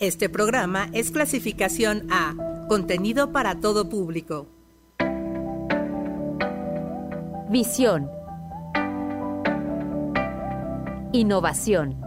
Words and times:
Este 0.00 0.30
programa 0.30 0.88
es 0.94 1.10
clasificación 1.10 2.06
A, 2.10 2.34
contenido 2.68 3.32
para 3.32 3.56
todo 3.56 3.90
público. 3.90 4.46
Visión. 7.50 8.10
Innovación. 11.12 12.00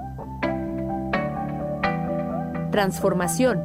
Transformación. 2.71 3.61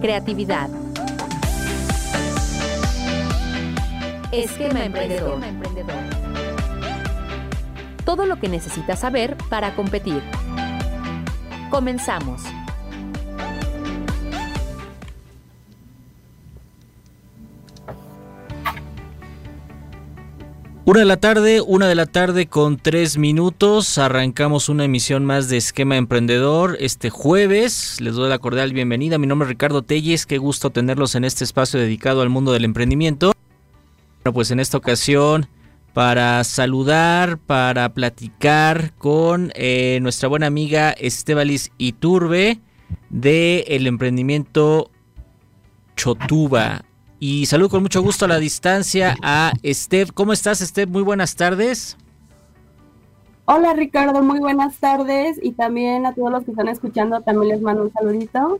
Creatividad. 0.00 0.70
Esquema 4.32 4.86
emprendedor. 4.86 5.40
Todo 8.06 8.24
lo 8.24 8.40
que 8.40 8.48
necesitas 8.48 9.00
saber 9.00 9.36
para 9.50 9.76
competir. 9.76 10.22
Comenzamos. 11.74 12.40
Una 20.84 21.00
de 21.00 21.04
la 21.04 21.16
tarde, 21.16 21.60
una 21.60 21.88
de 21.88 21.96
la 21.96 22.06
tarde 22.06 22.46
con 22.46 22.76
tres 22.76 23.18
minutos. 23.18 23.98
Arrancamos 23.98 24.68
una 24.68 24.84
emisión 24.84 25.24
más 25.24 25.48
de 25.48 25.56
Esquema 25.56 25.96
Emprendedor 25.96 26.76
este 26.78 27.10
jueves. 27.10 28.00
Les 28.00 28.14
doy 28.14 28.28
la 28.28 28.38
cordial 28.38 28.72
bienvenida. 28.72 29.18
Mi 29.18 29.26
nombre 29.26 29.46
es 29.46 29.48
Ricardo 29.48 29.82
Telles. 29.82 30.26
Qué 30.26 30.38
gusto 30.38 30.70
tenerlos 30.70 31.16
en 31.16 31.24
este 31.24 31.42
espacio 31.42 31.80
dedicado 31.80 32.22
al 32.22 32.28
mundo 32.28 32.52
del 32.52 32.64
emprendimiento. 32.64 33.32
Bueno, 34.22 34.32
pues 34.32 34.52
en 34.52 34.60
esta 34.60 34.78
ocasión 34.78 35.48
para 35.94 36.42
saludar, 36.42 37.38
para 37.38 37.94
platicar 37.94 38.92
con 38.98 39.52
eh, 39.54 40.00
nuestra 40.02 40.28
buena 40.28 40.48
amiga 40.48 40.90
Estebalis 40.90 41.70
Iturbe 41.78 42.60
de 43.10 43.60
el 43.68 43.86
emprendimiento 43.86 44.90
Chotuba. 45.96 46.84
Y 47.20 47.46
saludo 47.46 47.68
con 47.70 47.82
mucho 47.82 48.02
gusto 48.02 48.24
a 48.24 48.28
la 48.28 48.40
distancia 48.40 49.16
a 49.22 49.52
Esteb. 49.62 50.12
¿Cómo 50.12 50.32
estás, 50.32 50.60
Esteb? 50.60 50.88
Muy 50.88 51.02
buenas 51.02 51.36
tardes. 51.36 51.96
Hola 53.46 53.72
Ricardo, 53.74 54.20
muy 54.22 54.40
buenas 54.40 54.78
tardes 54.78 55.38
y 55.40 55.52
también 55.52 56.06
a 56.06 56.14
todos 56.14 56.32
los 56.32 56.44
que 56.44 56.50
están 56.50 56.68
escuchando 56.68 57.20
también 57.20 57.50
les 57.50 57.62
mando 57.62 57.84
un 57.84 57.92
saludito. 57.92 58.58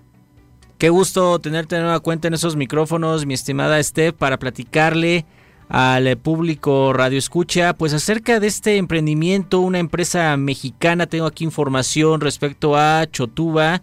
Qué 0.79 0.89
gusto 0.89 1.41
tenerte 1.41 1.75
de 1.77 1.83
nueva 1.83 2.01
cuenta 2.01 2.29
en 2.29 2.35
esos 2.35 2.55
micrófonos, 2.55 3.27
mi 3.27 3.35
estimada 3.35 3.81
Esteb, 3.81 4.15
para 4.15 4.39
platicarle 4.39 5.25
al 5.69 6.17
público 6.19 6.93
Radio 6.93 7.19
Escucha, 7.19 7.75
pues 7.75 7.95
acerca 7.95 8.41
de 8.41 8.47
este 8.47 8.77
emprendimiento, 8.77 9.61
una 9.61 9.79
empresa 9.79 10.37
mexicana, 10.37 11.07
tengo 11.07 11.27
aquí 11.27 11.45
información 11.45 12.21
respecto 12.21 12.77
a 12.77 13.07
Chotuba, 13.11 13.83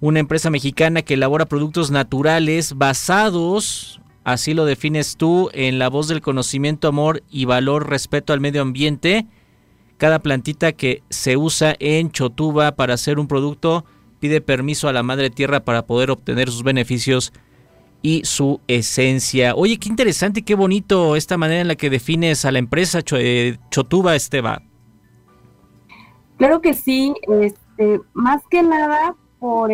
una 0.00 0.20
empresa 0.20 0.50
mexicana 0.50 1.02
que 1.02 1.14
elabora 1.14 1.46
productos 1.46 1.90
naturales 1.90 2.74
basados, 2.76 4.00
así 4.24 4.54
lo 4.54 4.64
defines 4.64 5.16
tú, 5.16 5.50
en 5.52 5.78
la 5.78 5.88
voz 5.88 6.08
del 6.08 6.20
conocimiento, 6.20 6.88
amor 6.88 7.22
y 7.30 7.44
valor, 7.44 7.88
respeto 7.88 8.32
al 8.32 8.40
medio 8.40 8.62
ambiente. 8.62 9.26
Cada 9.98 10.18
plantita 10.18 10.72
que 10.72 11.02
se 11.10 11.36
usa 11.36 11.76
en 11.78 12.10
Chotuba 12.10 12.72
para 12.72 12.94
hacer 12.94 13.18
un 13.18 13.28
producto 13.28 13.84
pide 14.18 14.40
permiso 14.40 14.88
a 14.88 14.92
la 14.92 15.02
madre 15.02 15.30
tierra 15.30 15.64
para 15.64 15.86
poder 15.86 16.10
obtener 16.10 16.50
sus 16.50 16.62
beneficios 16.62 17.32
y 18.02 18.24
su 18.24 18.60
esencia. 18.66 19.54
Oye, 19.54 19.78
qué 19.78 19.88
interesante 19.88 20.40
y 20.40 20.42
qué 20.42 20.56
bonito 20.56 21.14
esta 21.14 21.38
manera 21.38 21.60
en 21.60 21.68
la 21.68 21.76
que 21.76 21.88
defines 21.88 22.44
a 22.44 22.50
la 22.50 22.58
empresa 22.58 23.00
eh, 23.12 23.58
Chotuba, 23.70 24.16
Esteba. 24.16 24.62
Claro 26.36 26.60
que 26.60 26.74
sí, 26.74 27.14
este, 27.40 28.00
más 28.12 28.42
que 28.50 28.64
nada 28.64 29.14
por 29.38 29.70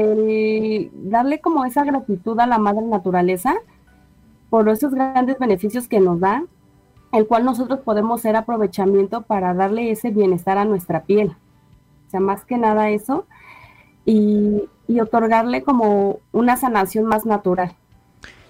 darle 0.92 1.40
como 1.40 1.64
esa 1.64 1.84
gratitud 1.84 2.38
a 2.40 2.46
la 2.46 2.58
madre 2.58 2.82
naturaleza, 2.82 3.54
por 4.50 4.68
esos 4.68 4.92
grandes 4.92 5.38
beneficios 5.38 5.88
que 5.88 6.00
nos 6.00 6.20
da, 6.20 6.44
el 7.12 7.26
cual 7.26 7.44
nosotros 7.44 7.80
podemos 7.80 8.20
hacer 8.20 8.36
aprovechamiento 8.36 9.22
para 9.22 9.54
darle 9.54 9.90
ese 9.90 10.10
bienestar 10.10 10.58
a 10.58 10.64
nuestra 10.66 11.04
piel. 11.04 11.36
O 12.06 12.10
sea, 12.10 12.20
más 12.20 12.44
que 12.44 12.58
nada 12.58 12.90
eso, 12.90 13.26
y 14.04 14.68
otorgarle 15.00 15.62
como 15.62 16.20
una 16.32 16.56
sanación 16.56 17.04
más 17.04 17.26
natural. 17.26 17.74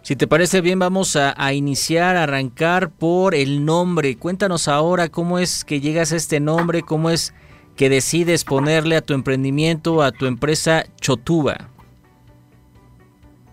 Si 0.08 0.16
te 0.16 0.26
parece 0.26 0.62
bien, 0.62 0.78
vamos 0.78 1.16
a, 1.16 1.52
iniciar, 1.52 2.16
arrancar 2.16 2.88
por 2.88 3.34
el 3.34 3.66
nombre. 3.66 4.16
Cuéntanos 4.16 4.66
ahora 4.66 5.10
cómo 5.10 5.38
es 5.38 5.66
que 5.66 5.82
llegas 5.82 6.14
a 6.14 6.16
este 6.16 6.40
nombre, 6.40 6.80
cómo 6.80 7.10
es 7.10 7.34
que 7.76 7.90
decides 7.90 8.42
ponerle 8.42 8.96
a 8.96 9.02
tu 9.02 9.12
emprendimiento, 9.12 10.00
a 10.00 10.10
tu 10.10 10.24
empresa 10.24 10.84
Chotuba. 10.98 11.68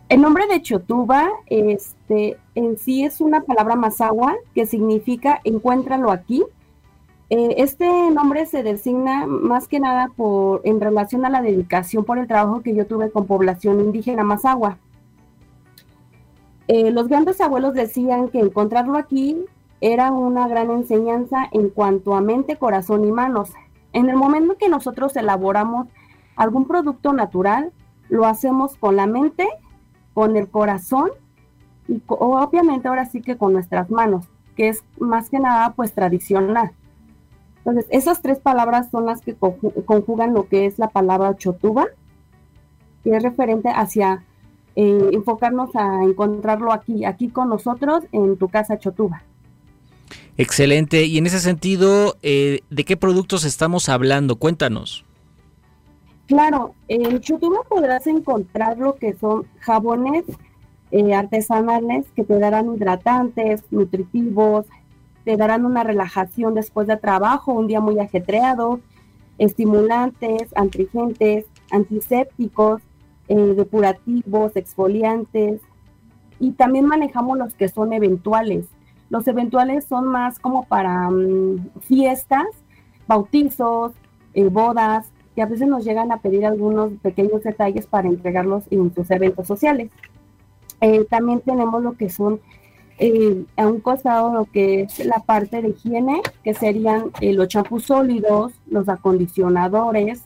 El 0.07 0.21
nombre 0.21 0.47
de 0.47 0.61
Chotuba 0.61 1.27
este, 1.47 2.37
en 2.55 2.77
sí 2.77 3.03
es 3.03 3.19
una 3.19 3.41
palabra 3.41 3.75
mazahua 3.75 4.33
que 4.53 4.65
significa 4.65 5.41
encuéntralo 5.43 6.09
aquí. 6.09 6.41
Eh, 7.31 7.55
este 7.57 7.85
nombre 8.11 8.45
se 8.45 8.63
designa 8.63 9.27
más 9.27 9.67
que 9.67 9.81
nada 9.81 10.09
por, 10.15 10.61
en 10.63 10.79
relación 10.79 11.25
a 11.25 11.29
la 11.29 11.41
dedicación 11.41 12.05
por 12.05 12.17
el 12.17 12.27
trabajo 12.27 12.61
que 12.61 12.73
yo 12.73 12.87
tuve 12.87 13.11
con 13.11 13.27
población 13.27 13.81
indígena 13.81 14.23
mazahua. 14.23 14.77
Eh, 16.67 16.91
los 16.91 17.07
grandes 17.07 17.41
abuelos 17.41 17.73
decían 17.73 18.29
que 18.29 18.39
encontrarlo 18.39 18.97
aquí 18.97 19.45
era 19.81 20.11
una 20.11 20.47
gran 20.47 20.71
enseñanza 20.71 21.47
en 21.51 21.69
cuanto 21.69 22.15
a 22.15 22.21
mente, 22.21 22.57
corazón 22.57 23.05
y 23.05 23.11
manos. 23.11 23.51
En 23.93 24.09
el 24.09 24.15
momento 24.15 24.57
que 24.57 24.69
nosotros 24.69 25.15
elaboramos 25.15 25.87
algún 26.35 26.67
producto 26.67 27.13
natural, 27.13 27.71
lo 28.09 28.25
hacemos 28.25 28.77
con 28.77 28.95
la 28.95 29.05
mente, 29.05 29.47
con 30.13 30.35
el 30.37 30.49
corazón 30.49 31.11
y 31.87 32.01
obviamente 32.07 32.87
ahora 32.87 33.05
sí 33.05 33.21
que 33.21 33.37
con 33.37 33.53
nuestras 33.53 33.89
manos, 33.91 34.27
que 34.55 34.69
es 34.69 34.83
más 34.99 35.29
que 35.29 35.39
nada 35.39 35.73
pues 35.75 35.93
tradicional. 35.93 36.71
Entonces, 37.57 37.85
esas 37.89 38.21
tres 38.21 38.39
palabras 38.39 38.89
son 38.91 39.05
las 39.05 39.21
que 39.21 39.35
conjugan 39.35 40.33
lo 40.33 40.47
que 40.47 40.65
es 40.65 40.77
la 40.77 40.89
palabra 40.89 41.35
chotuba, 41.35 41.87
que 43.03 43.15
es 43.15 43.23
referente 43.23 43.69
hacia 43.69 44.23
eh, 44.75 45.09
enfocarnos 45.13 45.75
a 45.75 46.03
encontrarlo 46.03 46.71
aquí, 46.71 47.05
aquí 47.05 47.29
con 47.29 47.49
nosotros 47.49 48.03
en 48.11 48.37
tu 48.37 48.49
casa 48.49 48.77
Chotuba. 48.77 49.23
Excelente. 50.37 51.05
Y 51.05 51.17
en 51.17 51.25
ese 51.25 51.39
sentido, 51.39 52.17
eh, 52.21 52.59
¿de 52.69 52.83
qué 52.83 52.97
productos 52.97 53.45
estamos 53.45 53.87
hablando? 53.89 54.35
Cuéntanos. 54.35 55.05
Claro, 56.27 56.73
en 56.87 57.19
Chotuba 57.21 57.63
podrás 57.69 58.07
encontrar 58.07 58.77
lo 58.77 58.95
que 58.95 59.13
son 59.13 59.45
jabones 59.59 60.25
eh, 60.91 61.13
artesanales 61.13 62.07
que 62.15 62.23
te 62.23 62.39
darán 62.39 62.73
hidratantes, 62.73 63.63
nutritivos, 63.71 64.65
te 65.23 65.37
darán 65.37 65.65
una 65.65 65.83
relajación 65.83 66.53
después 66.53 66.87
de 66.87 66.97
trabajo, 66.97 67.53
un 67.53 67.67
día 67.67 67.79
muy 67.79 67.99
ajetreado, 67.99 68.79
estimulantes, 69.37 70.43
antigentes, 70.55 71.45
antisépticos, 71.71 72.81
eh, 73.27 73.35
depurativos, 73.35 74.55
exfoliantes, 74.55 75.61
y 76.39 76.51
también 76.51 76.85
manejamos 76.85 77.37
los 77.37 77.55
que 77.55 77.69
son 77.69 77.93
eventuales. 77.93 78.67
Los 79.09 79.27
eventuales 79.27 79.85
son 79.85 80.07
más 80.07 80.37
como 80.37 80.65
para 80.65 81.09
mm, 81.09 81.69
fiestas, 81.81 82.45
bautizos, 83.07 83.93
eh, 84.33 84.47
bodas, 84.49 85.11
y 85.35 85.41
a 85.41 85.47
veces 85.47 85.67
nos 85.67 85.83
llegan 85.83 86.11
a 86.11 86.17
pedir 86.17 86.45
algunos 86.45 86.93
pequeños 87.01 87.43
detalles 87.43 87.87
para 87.87 88.07
entregarlos 88.07 88.63
en 88.69 88.93
sus 88.93 89.09
eventos 89.09 89.47
sociales. 89.47 89.89
Eh, 90.81 91.05
también 91.09 91.41
tenemos 91.41 91.81
lo 91.81 91.93
que 91.93 92.09
son 92.09 92.39
a 93.57 93.67
un 93.67 93.81
costado 93.81 94.33
lo 94.33 94.45
que 94.45 94.83
es 94.83 95.05
la 95.05 95.19
parte 95.19 95.61
de 95.61 95.69
higiene, 95.69 96.21
que 96.45 96.53
serían 96.53 97.11
los 97.19 97.47
champús 97.49 97.83
sólidos, 97.83 98.53
los 98.67 98.87
acondicionadores, 98.87 100.23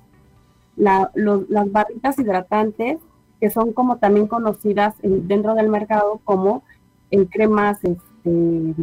las 0.80 1.72
barritas 1.72 2.18
hidratantes, 2.18 2.98
que 3.40 3.50
son 3.50 3.74
como 3.74 3.98
también 3.98 4.28
conocidas 4.28 4.96
dentro 5.02 5.54
del 5.56 5.70
mercado 5.70 6.20
como 6.24 6.64
en 7.12 7.26
cremas 7.26 7.80
este, 7.84 8.74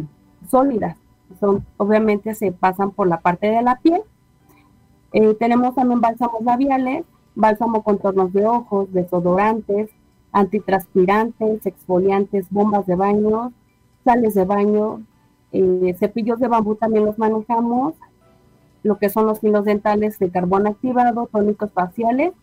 sólidas. 0.49 0.97
Son, 1.39 1.65
obviamente 1.77 2.33
se 2.35 2.51
pasan 2.51 2.91
por 2.91 3.07
la 3.07 3.19
parte 3.19 3.47
de 3.47 3.61
la 3.61 3.75
piel. 3.77 4.01
Eh, 5.13 5.35
tenemos 5.35 5.75
también 5.75 6.01
bálsamos 6.01 6.43
labiales, 6.43 7.03
bálsamo 7.35 7.83
contornos 7.83 8.31
de 8.33 8.45
ojos, 8.45 8.91
desodorantes, 8.93 9.89
antitranspirantes, 10.31 11.65
exfoliantes, 11.65 12.47
bombas 12.49 12.85
de 12.85 12.95
baño, 12.95 13.51
sales 14.03 14.35
de 14.35 14.45
baño, 14.45 15.01
eh, 15.51 15.95
cepillos 15.99 16.39
de 16.39 16.47
bambú 16.47 16.75
también 16.75 17.05
los 17.05 17.17
manejamos, 17.17 17.93
lo 18.87 18.97
que 18.97 19.09
son 19.09 19.25
los 19.25 19.39
filos 19.39 19.65
dentales 19.65 20.17
de 20.19 20.29
carbón 20.29 20.67
activado, 20.67 21.29
tónicos 21.31 21.71
faciales 21.71 22.33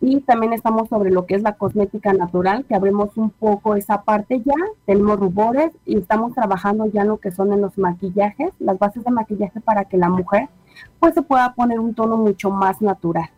y 0.00 0.20
también 0.20 0.52
estamos 0.52 0.88
sobre 0.88 1.10
lo 1.10 1.26
que 1.26 1.34
es 1.34 1.42
la 1.42 1.56
cosmética 1.56 2.12
natural, 2.12 2.64
que 2.66 2.74
abrimos 2.74 3.16
un 3.16 3.30
poco 3.30 3.76
esa 3.76 4.02
parte 4.02 4.40
ya, 4.44 4.54
tenemos 4.86 5.20
rubores 5.20 5.72
y 5.84 5.98
estamos 5.98 6.34
trabajando 6.34 6.86
ya 6.86 7.02
en 7.02 7.08
lo 7.08 7.18
que 7.18 7.30
son 7.30 7.52
en 7.52 7.60
los 7.60 7.76
maquillajes, 7.76 8.50
las 8.58 8.78
bases 8.78 9.04
de 9.04 9.10
maquillaje 9.10 9.60
para 9.60 9.84
que 9.84 9.98
la 9.98 10.08
mujer 10.08 10.48
pues 10.98 11.14
se 11.14 11.22
pueda 11.22 11.52
poner 11.54 11.78
un 11.78 11.94
tono 11.94 12.16
mucho 12.16 12.50
más 12.50 12.80
natural. 12.80 13.28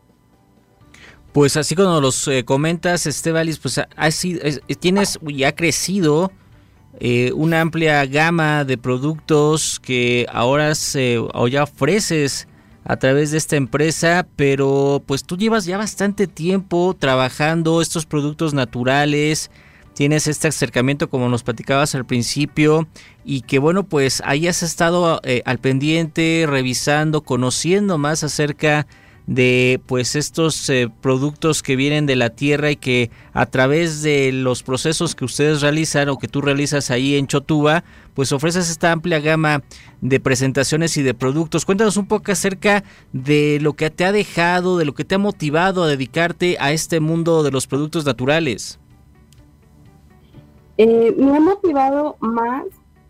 Pues 1.33 1.57
así 1.57 1.75
como 1.75 2.01
los 2.01 2.29
eh, 2.29 2.45
comentas, 2.45 3.07
Estebalis, 3.07 3.59
pues 3.59 3.81
tienes 4.79 5.19
y 5.27 5.45
ha 5.45 5.55
crecido 5.55 6.31
eh, 7.01 7.33
una 7.35 7.61
amplia 7.61 8.05
gama 8.07 8.65
de 8.65 8.79
productos 8.79 9.81
que 9.81 10.27
ahora 10.33 10.75
se, 10.75 11.19
o 11.19 11.49
ya 11.49 11.65
ofreces 11.65 12.47
a 12.85 12.97
través 12.97 13.31
de 13.31 13.39
esta 13.39 13.57
empresa, 13.57 14.27
pero 14.37 15.03
pues 15.07 15.25
tú 15.25 15.37
llevas 15.37 15.65
ya 15.65 15.79
bastante 15.79 16.27
tiempo 16.27 16.97
trabajando 16.99 17.81
estos 17.81 18.07
productos 18.07 18.55
naturales, 18.55 19.51
tienes 19.95 20.27
este 20.27 20.49
acercamiento 20.49 21.09
como 21.09 21.29
nos 21.29 21.43
platicabas 21.43 21.95
al 21.95 22.05
principio 22.05 22.89
y 23.25 23.43
que 23.43 23.59
bueno 23.59 23.85
pues 23.85 24.23
ahí 24.25 24.49
has 24.49 24.63
estado 24.63 25.21
eh, 25.23 25.43
al 25.45 25.59
pendiente, 25.59 26.45
revisando, 26.49 27.23
conociendo 27.23 27.99
más 27.99 28.25
acerca 28.25 28.87
de 28.87 29.02
pues 29.87 30.17
estos 30.17 30.69
eh, 30.69 30.91
productos 31.01 31.63
que 31.63 31.77
vienen 31.77 32.07
de 32.07 32.17
la 32.17 32.31
tierra 32.31 32.71
y 32.71 32.77
que 32.77 33.11
a 33.33 33.47
través 33.47 34.03
de 34.03 34.33
los 34.33 34.63
procesos 34.63 35.15
que 35.15 35.25
ustedes 35.25 35.63
realizan 35.63 36.09
o 36.09 36.19
que 36.19 36.29
tú 36.29 36.41
realizas 36.41 36.91
ahí 36.91 37.15
en 37.15 37.27
Chotuba, 37.27 37.85
pues 38.15 38.33
ofreces 38.33 38.71
esta 38.71 38.93
amplia 38.93 39.21
gama 39.21 39.63
de 40.01 40.21
presentaciones 40.21 40.97
y 40.97 41.03
de 41.03 41.15
productos. 41.15 41.65
Cuéntanos 41.65 41.97
un 41.97 42.07
poco 42.07 42.33
acerca 42.33 42.85
de 43.13 43.59
lo 43.61 43.75
que 43.75 43.91
te 43.91 44.05
ha 44.05 44.13
dejado, 44.13 44.77
de 44.77 44.85
lo 44.85 44.95
que 44.95 45.05
te 45.05 45.15
ha 45.15 45.19
motivado 45.19 45.85
a 45.85 45.89
dedicarte 45.89 46.57
a 46.61 46.73
este 46.73 47.01
mundo 47.01 47.43
de 47.43 47.51
los 47.51 47.67
productos 47.67 48.05
naturales. 48.05 48.79
Eh, 50.79 51.15
me 51.17 51.37
ha 51.37 51.41
motivado 51.41 52.17
más 52.21 52.65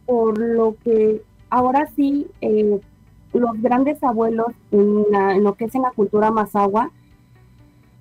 por 0.06 0.38
lo 0.38 0.76
que 0.84 1.22
ahora 1.50 1.88
sí 1.96 2.26
eh, 2.40 2.80
los 3.32 3.60
grandes 3.60 4.02
abuelos 4.02 4.48
en, 4.70 5.42
lo 5.42 5.54
que 5.54 5.66
es 5.66 5.74
en 5.74 5.82
la 5.82 5.90
cultura 5.90 6.30
Mazagua 6.30 6.90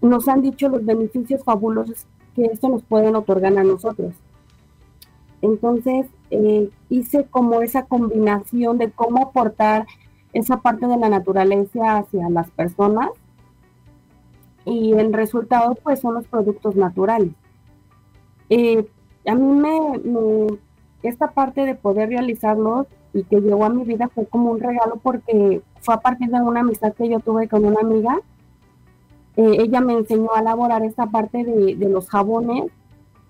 nos 0.01 0.28
han 0.28 0.42
dicho 0.42 0.68
los 0.68 0.86
beneficios 0.86 1.44
fabulosos 1.44 2.06
que 2.36 2.45
esto 2.45 2.69
nos 2.69 2.83
pueden 2.83 3.16
otorgar 3.16 3.57
a 3.57 3.63
nosotros. 3.63 4.13
Entonces 5.42 6.07
eh, 6.30 6.69
hice 6.89 7.25
como 7.25 7.62
esa 7.62 7.86
combinación 7.86 8.78
de 8.78 8.92
cómo 8.92 9.24
aportar 9.24 9.86
esa 10.33 10.57
parte 10.57 10.88
de 10.88 10.98
la 10.98 11.10
naturaleza 11.10 11.98
hacia 11.98 12.30
las 12.30 12.50
personas 12.51 13.10
y 14.66 14.94
el 14.94 15.12
resultado 15.13 15.75
pues 15.75 16.00
son 16.00 16.16
los 16.16 16.27
productos 16.27 16.75
naturales. 16.75 17.31
Eh, 18.50 18.88
a 19.25 19.36
mí 19.36 19.62
me, 19.62 20.00
me, 20.00 20.60
esta 21.04 21.31
parte 21.31 21.66
de 21.66 21.75
poder 21.75 22.10
realizarlos 22.10 22.88
y 23.13 23.24
que 23.24 23.42
llegó 23.42 23.66
a 23.66 23.69
mi 23.69 23.84
vida 23.84 24.10
fue 24.13 24.25
como 24.25 24.52
un 24.52 24.60
regalo 24.60 24.98
porque 25.02 25.62
fue 25.81 25.96
a 25.96 26.00
partir 26.00 26.30
de 26.30 26.42
una 26.42 26.62
amistad 26.62 26.94
que 26.94 27.10
yo 27.10 27.19
tuve 27.19 27.48
con 27.48 27.66
una 27.66 27.81
amiga. 27.81 28.19
Eh, 29.36 29.58
ella 29.60 29.81
me 29.81 29.94
enseñó 29.94 30.34
a 30.34 30.42
elaborar 30.42 30.84
esta 30.84 31.08
parte 31.08 31.44
de, 31.44 31.75
de, 31.75 31.90
los 31.90 32.10
jabones 32.10 32.66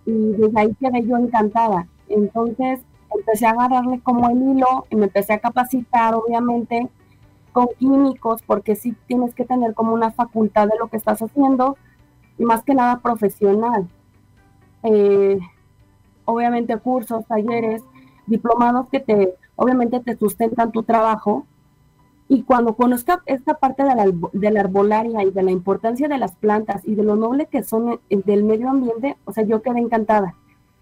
y 0.06 0.12
desde 0.12 0.60
ahí 0.60 0.76
quedé 0.80 1.06
yo 1.06 1.18
encantada. 1.18 1.88
Entonces 2.10 2.82
empecé 3.16 3.46
a 3.46 3.52
agarrarle 3.52 4.00
como 4.02 4.30
el 4.30 4.42
hilo 4.42 4.86
y 4.90 4.96
me 4.96 5.06
empecé 5.06 5.34
a 5.34 5.40
capacitar, 5.40 6.16
obviamente, 6.16 6.90
con 7.52 7.68
químicos, 7.78 8.42
porque 8.44 8.76
sí 8.76 8.96
tienes 9.08 9.34
que 9.36 9.46
tener 9.46 9.74
como 9.74 9.94
una 9.94 10.12
facultad 10.12 10.68
de 10.68 10.78
lo 10.80 10.88
que 10.88 10.98
estás 10.98 11.22
haciendo 11.22 11.78
y 12.38 12.46
más 12.46 12.64
que 12.64 12.74
nada 12.74 13.00
profesional. 13.00 13.88
Eh, 14.84 15.40
obviamente 16.26 16.78
cursos, 16.78 17.26
talleres, 17.28 17.84
diplomados 18.26 18.88
que 18.90 19.00
te 19.00 19.36
obviamente 19.56 20.00
te 20.00 20.18
sustentan 20.18 20.72
tu 20.72 20.84
trabajo. 20.84 21.46
Y 22.28 22.44
cuando 22.44 22.76
conozca 22.76 23.22
esta 23.26 23.56
parte 23.56 23.84
de 23.84 23.94
la, 23.94 24.06
de 24.06 24.52
la 24.52 24.62
arbolaria 24.62 25.24
y 25.24 25.32
de 25.32 25.44
la 25.44 25.52
importancia 25.52 26.08
de 26.08 26.18
las 26.18 26.36
plantas 26.36 26.82
y 26.86 26.96
de 26.96 27.04
lo 27.04 27.16
noble 27.18 27.48
que 27.48 27.62
son 27.62 28.00
del 28.10 28.44
medio 28.44 28.70
ambiente, 28.70 29.18
o 29.26 29.34
sea, 29.34 29.44
yo 29.44 29.62
quedé 29.62 29.80
encantada. 29.80 30.36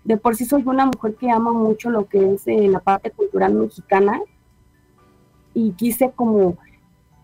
De 0.03 0.17
por 0.17 0.35
sí 0.35 0.45
soy 0.45 0.63
una 0.65 0.85
mujer 0.85 1.15
que 1.15 1.31
ama 1.31 1.51
mucho 1.51 1.89
lo 1.89 2.07
que 2.07 2.33
es 2.33 2.47
eh, 2.47 2.67
la 2.67 2.79
parte 2.79 3.11
cultural 3.11 3.53
mexicana 3.53 4.21
y 5.53 5.71
quise 5.71 6.11
como 6.11 6.57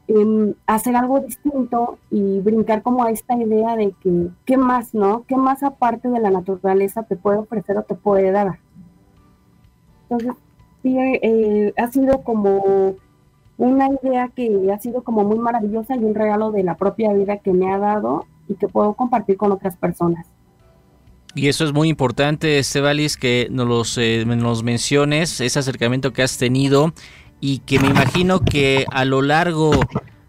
em, 0.08 0.54
hacer 0.66 0.96
algo 0.96 1.20
distinto 1.20 1.98
y 2.10 2.40
brincar 2.40 2.82
como 2.82 3.04
a 3.04 3.12
esta 3.12 3.36
idea 3.36 3.76
de 3.76 3.94
que, 4.02 4.30
¿qué 4.46 4.58
más, 4.58 4.94
no? 4.94 5.24
¿Qué 5.28 5.38
más 5.38 5.64
aparte 5.64 6.10
de 6.10 6.20
la 6.20 6.32
naturaleza 6.32 7.04
te 7.04 7.16
puede 7.16 7.38
ofrecer 7.38 7.78
o 7.78 7.84
te 7.84 7.96
puede 7.96 8.32
dar? 8.32 8.60
Entonces, 10.04 10.34
eh, 10.94 11.74
ha 11.78 11.92
sido 11.92 12.22
como 12.22 12.96
una 13.58 13.90
idea 14.02 14.30
que 14.36 14.72
ha 14.72 14.80
sido 14.80 15.04
como 15.04 15.24
muy 15.24 15.40
maravillosa 15.40 15.96
y 15.96 16.00
un 16.00 16.16
regalo 16.16 16.52
de 16.52 16.64
la 16.64 16.76
propia 16.78 17.14
vida 17.14 17.38
que 17.38 17.54
me 17.54 17.72
ha 17.72 17.78
dado 17.78 18.26
y 18.48 18.56
que 18.56 18.68
puedo 18.68 18.94
compartir 18.94 19.38
con 19.38 19.52
otras 19.52 19.76
personas. 19.78 20.28
Y 21.34 21.50
eso 21.50 21.66
es 21.66 21.74
muy 21.74 21.90
importante, 21.90 22.60
Estebalis, 22.60 23.18
que 23.18 23.48
nos, 23.52 23.68
los, 23.68 23.98
eh, 23.98 24.26
menciones, 24.64 25.42
ese 25.42 25.60
acercamiento 25.60 26.14
que 26.14 26.24
has 26.24 26.38
tenido 26.38 26.94
y 27.42 27.60
que 27.60 27.80
me 27.80 27.88
imagino 27.88 28.40
que 28.40 28.86
a 28.92 29.04
lo 29.04 29.22
largo, 29.22 29.72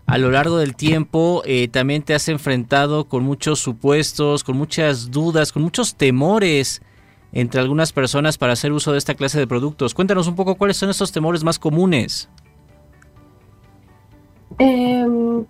a 0.07 0.19
lo 0.19 0.31
largo 0.33 0.59
del 0.59 0.75
tiempo 0.75 1.43
eh, 1.45 1.69
también 1.69 2.03
te 2.03 2.15
has 2.15 2.29
enfrentado 2.29 3.09
con 3.09 3.23
muchos 3.23 3.61
supuestos, 3.61 4.43
con 4.43 4.57
muchas 4.57 5.13
dudas, 5.13 5.53
con 5.53 5.63
muchos 5.63 5.95
temores 5.95 6.83
entre 7.33 7.61
algunas 7.61 7.93
personas 7.93 8.39
para 8.39 8.53
hacer 8.53 8.73
uso 8.73 8.93
de 8.93 8.99
esta 8.99 9.15
clase 9.15 9.39
de 9.39 9.47
productos. 9.47 9.95
Cuéntanos 9.95 10.29
un 10.29 10.37
poco 10.37 10.57
cuáles 10.57 10.77
son 10.77 10.91
esos 10.91 11.13
temores 11.13 11.45
más 11.45 11.59
comunes. 11.59 12.29
Em, 14.59 15.45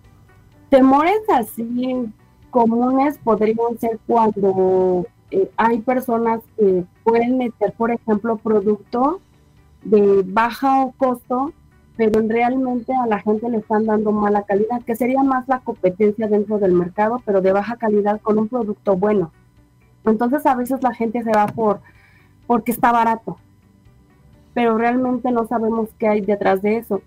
temores 0.68 1.20
así 1.28 2.12
comunes 2.50 3.18
podrían 3.22 3.78
ser 3.78 3.98
cuando 4.06 5.06
eh, 5.30 5.50
hay 5.56 5.78
personas 5.80 6.40
que 6.56 6.84
pueden 7.04 7.38
meter, 7.38 7.72
por 7.74 7.90
ejemplo, 7.90 8.36
producto 8.36 9.20
de 9.84 10.22
baja 10.26 10.88
costo, 10.96 11.52
pero 11.96 12.20
realmente 12.26 12.92
a 12.94 13.06
la 13.06 13.20
gente 13.20 13.48
le 13.48 13.58
están 13.58 13.86
dando 13.86 14.12
mala 14.12 14.42
calidad, 14.42 14.82
que 14.82 14.96
sería 14.96 15.22
más 15.22 15.46
la 15.48 15.60
competencia 15.60 16.26
dentro 16.28 16.58
del 16.58 16.72
mercado, 16.72 17.22
pero 17.24 17.40
de 17.40 17.52
baja 17.52 17.76
calidad 17.76 18.20
con 18.20 18.38
un 18.38 18.48
producto 18.48 18.96
bueno. 18.96 19.32
Entonces 20.06 20.46
a 20.46 20.54
veces 20.54 20.82
la 20.82 20.94
gente 20.94 21.22
se 21.22 21.32
va 21.32 21.46
por 21.46 21.80
porque 22.46 22.70
está 22.70 22.92
barato, 22.92 23.38
pero 24.54 24.78
realmente 24.78 25.32
no 25.32 25.46
sabemos 25.46 25.90
qué 25.98 26.08
hay 26.08 26.20
detrás 26.20 26.62
de 26.62 26.76
eso. 26.76 27.02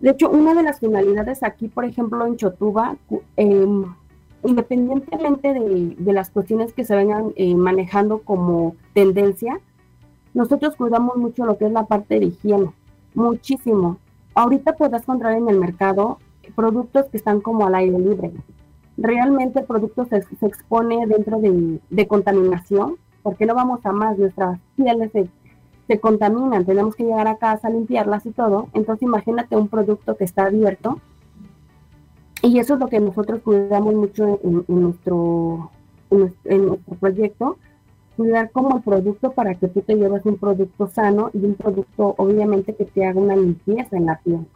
De 0.00 0.10
hecho, 0.10 0.28
una 0.28 0.54
de 0.54 0.62
las 0.62 0.80
finalidades 0.80 1.42
aquí, 1.42 1.68
por 1.68 1.86
ejemplo, 1.86 2.26
en 2.26 2.36
Chotuba, 2.36 2.96
em, 3.36 3.84
independientemente 4.42 5.54
de, 5.54 6.12
las 6.12 6.28
cuestiones 6.28 6.74
que 6.74 6.84
se 6.84 6.94
vengan 6.94 7.32
eh, 7.36 7.54
manejando 7.54 8.18
como 8.18 8.76
tendencia, 8.92 9.58
nosotros 10.34 10.76
cuidamos 10.76 11.16
mucho 11.16 11.46
lo 11.46 11.56
que 11.56 11.66
es 11.66 11.72
la 11.72 11.86
parte 11.86 12.20
de 12.20 12.26
higiene, 12.26 12.70
muchísimo. 13.14 13.96
Ahorita 14.34 14.74
podrás 14.74 15.02
encontrar 15.02 15.38
en 15.38 15.48
el 15.48 15.58
mercado 15.58 16.18
productos 16.54 17.06
que 17.06 17.16
están 17.16 17.40
como 17.40 17.66
al 17.66 17.74
aire 17.76 17.98
libre, 17.98 18.32
realmente 18.96 19.60
el 19.60 19.66
producto 19.66 20.06
se, 20.06 20.24
expone 20.46 21.06
dentro 21.06 21.40
de, 21.40 22.06
contaminación, 22.06 22.96
porque 23.22 23.46
no 23.46 23.54
vamos 23.54 23.84
a 23.84 23.92
más, 23.92 24.18
nuestras 24.18 24.58
pieles 24.76 25.10
se, 25.12 25.28
se, 25.86 26.00
contaminan, 26.00 26.64
tenemos 26.64 26.94
que 26.94 27.04
llegar 27.04 27.26
a 27.26 27.36
casa, 27.36 27.70
limpiarlas 27.70 28.24
y 28.26 28.30
todo. 28.30 28.68
Entonces 28.72 29.02
imagínate 29.02 29.56
un 29.56 29.68
producto 29.68 30.16
que 30.16 30.24
está 30.24 30.46
abierto. 30.46 31.00
Y 32.42 32.58
eso 32.58 32.74
es 32.74 32.80
lo 32.80 32.88
que 32.88 33.00
nosotros 33.00 33.40
cuidamos 33.42 33.94
mucho 33.94 34.38
en, 34.44 34.64
nuestro, 34.68 35.70
en, 36.10 36.66
nuestro 36.66 36.94
proyecto, 37.00 37.56
cuidar 38.18 38.50
como 38.50 38.76
el 38.76 38.82
producto 38.82 39.32
para 39.32 39.54
que 39.54 39.68
tú 39.68 39.80
te 39.80 39.94
lleves 39.94 40.26
un 40.26 40.36
producto 40.36 40.86
sano 40.88 41.30
y 41.32 41.38
un 41.38 41.54
producto 41.54 42.14
obviamente 42.18 42.74
que 42.74 42.84
te 42.84 43.06
haga 43.06 43.18
una 43.18 43.34
limpieza 43.34 43.96
en 43.96 44.06
la 44.06 44.18
piel. 44.18 44.46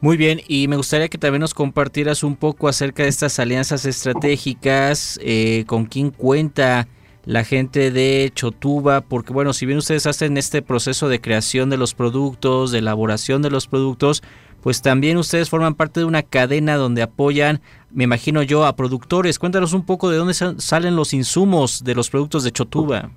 Muy 0.00 0.16
bien, 0.16 0.40
y 0.46 0.68
me 0.68 0.76
gustaría 0.76 1.08
que 1.08 1.18
también 1.18 1.40
nos 1.40 1.54
compartieras 1.54 2.22
un 2.22 2.36
poco 2.36 2.68
acerca 2.68 3.02
de 3.02 3.08
estas 3.08 3.40
alianzas 3.40 3.84
estratégicas, 3.84 5.18
eh, 5.20 5.64
con 5.66 5.86
quién 5.86 6.10
cuenta 6.10 6.86
la 7.24 7.42
gente 7.42 7.90
de 7.90 8.30
Chotuba, 8.32 9.00
porque 9.00 9.32
bueno, 9.32 9.52
si 9.52 9.66
bien 9.66 9.78
ustedes 9.78 10.06
hacen 10.06 10.36
este 10.36 10.62
proceso 10.62 11.08
de 11.08 11.20
creación 11.20 11.68
de 11.68 11.78
los 11.78 11.94
productos, 11.94 12.70
de 12.70 12.78
elaboración 12.78 13.42
de 13.42 13.50
los 13.50 13.66
productos, 13.66 14.22
pues 14.62 14.82
también 14.82 15.16
ustedes 15.16 15.50
forman 15.50 15.74
parte 15.74 15.98
de 15.98 16.06
una 16.06 16.22
cadena 16.22 16.76
donde 16.76 17.02
apoyan, 17.02 17.60
me 17.90 18.04
imagino 18.04 18.42
yo, 18.42 18.66
a 18.66 18.76
productores. 18.76 19.38
Cuéntanos 19.40 19.72
un 19.72 19.84
poco 19.84 20.10
de 20.10 20.16
dónde 20.16 20.34
salen 20.34 20.94
los 20.94 21.12
insumos 21.12 21.82
de 21.82 21.96
los 21.96 22.08
productos 22.08 22.44
de 22.44 22.52
Chotuba. 22.52 23.10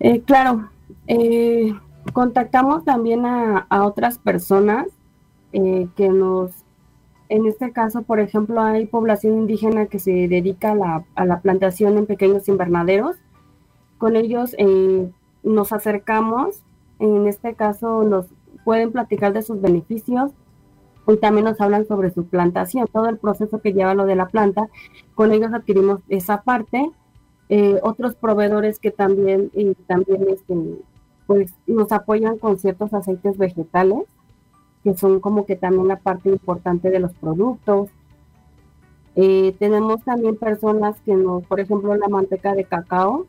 Eh, 0.00 0.22
claro, 0.22 0.70
eh, 1.06 1.74
contactamos 2.14 2.84
también 2.84 3.26
a, 3.26 3.66
a 3.68 3.84
otras 3.84 4.18
personas 4.18 4.86
eh, 5.52 5.88
que 5.96 6.08
nos, 6.08 6.52
en 7.28 7.46
este 7.46 7.72
caso, 7.72 8.02
por 8.02 8.20
ejemplo, 8.20 8.60
hay 8.60 8.86
población 8.86 9.38
indígena 9.38 9.86
que 9.86 9.98
se 9.98 10.28
dedica 10.28 10.72
a 10.72 10.74
la, 10.74 11.04
a 11.14 11.24
la 11.24 11.40
plantación 11.40 11.98
en 11.98 12.06
pequeños 12.06 12.48
invernaderos. 12.48 13.16
Con 13.98 14.16
ellos 14.16 14.54
eh, 14.58 15.10
nos 15.42 15.72
acercamos, 15.72 16.62
en 16.98 17.26
este 17.26 17.54
caso 17.54 18.04
nos 18.04 18.26
pueden 18.64 18.92
platicar 18.92 19.32
de 19.32 19.42
sus 19.42 19.60
beneficios, 19.60 20.32
y 21.06 21.16
también 21.16 21.46
nos 21.46 21.60
hablan 21.60 21.86
sobre 21.86 22.10
su 22.10 22.26
plantación, 22.26 22.86
todo 22.92 23.08
el 23.08 23.16
proceso 23.16 23.62
que 23.62 23.72
lleva 23.72 23.94
lo 23.94 24.04
de 24.04 24.14
la 24.14 24.28
planta. 24.28 24.68
Con 25.14 25.32
ellos 25.32 25.54
adquirimos 25.54 26.00
esa 26.08 26.42
parte. 26.42 26.90
Eh, 27.48 27.80
otros 27.82 28.14
proveedores 28.14 28.78
que 28.78 28.90
también, 28.90 29.50
y 29.54 29.72
también 29.86 30.26
este, 30.28 30.54
pues, 31.26 31.54
nos 31.66 31.92
apoyan 31.92 32.36
con 32.36 32.58
ciertos 32.58 32.92
aceites 32.92 33.38
vegetales, 33.38 34.02
que 34.84 34.94
son 34.96 35.20
como 35.20 35.46
que 35.46 35.56
también 35.56 35.88
la 35.88 35.96
parte 35.96 36.28
importante 36.28 36.90
de 36.90 37.00
los 37.00 37.12
productos. 37.14 37.88
Eh, 39.16 39.54
tenemos 39.58 40.02
también 40.04 40.36
personas 40.36 41.00
que 41.00 41.14
nos, 41.14 41.44
por 41.46 41.60
ejemplo, 41.60 41.94
la 41.96 42.08
manteca 42.08 42.54
de 42.54 42.64
cacao, 42.64 43.26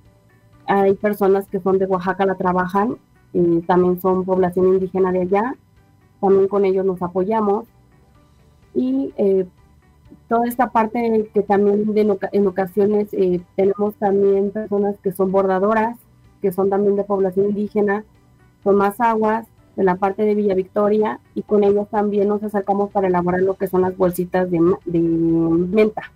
hay 0.67 0.93
personas 0.93 1.47
que 1.47 1.59
son 1.59 1.79
de 1.79 1.87
Oaxaca, 1.87 2.25
la 2.25 2.35
trabajan, 2.35 2.97
y 3.33 3.61
también 3.61 3.99
son 3.99 4.25
población 4.25 4.67
indígena 4.67 5.11
de 5.11 5.21
allá, 5.21 5.55
también 6.21 6.47
con 6.47 6.65
ellos 6.65 6.85
nos 6.85 7.01
apoyamos. 7.01 7.65
Y 8.75 9.13
eh, 9.17 9.47
toda 10.27 10.47
esta 10.47 10.69
parte 10.69 11.29
que 11.33 11.41
también 11.41 11.85
en 12.31 12.47
ocasiones 12.47 13.09
eh, 13.13 13.41
tenemos 13.55 13.95
también 13.95 14.51
personas 14.51 14.95
que 14.99 15.11
son 15.11 15.31
bordadoras, 15.31 15.97
que 16.41 16.51
son 16.51 16.69
también 16.69 16.95
de 16.95 17.03
población 17.03 17.49
indígena, 17.49 18.05
son 18.63 18.75
más 18.75 18.99
aguas, 19.01 19.47
de 19.79 19.85
la 19.85 19.95
parte 19.95 20.23
de 20.23 20.35
Villa 20.35 20.55
Victoria, 20.55 21.21
y 21.33 21.43
con 21.43 21.63
ellos 21.63 21.87
también 21.89 22.27
nos 22.27 22.43
acercamos 22.43 22.91
para 22.91 23.07
elaborar 23.07 23.41
lo 23.41 23.55
que 23.55 23.67
son 23.67 23.83
las 23.83 23.95
bolsitas 23.95 24.51
de, 24.51 24.59
de 24.83 24.99
menta. 24.99 26.11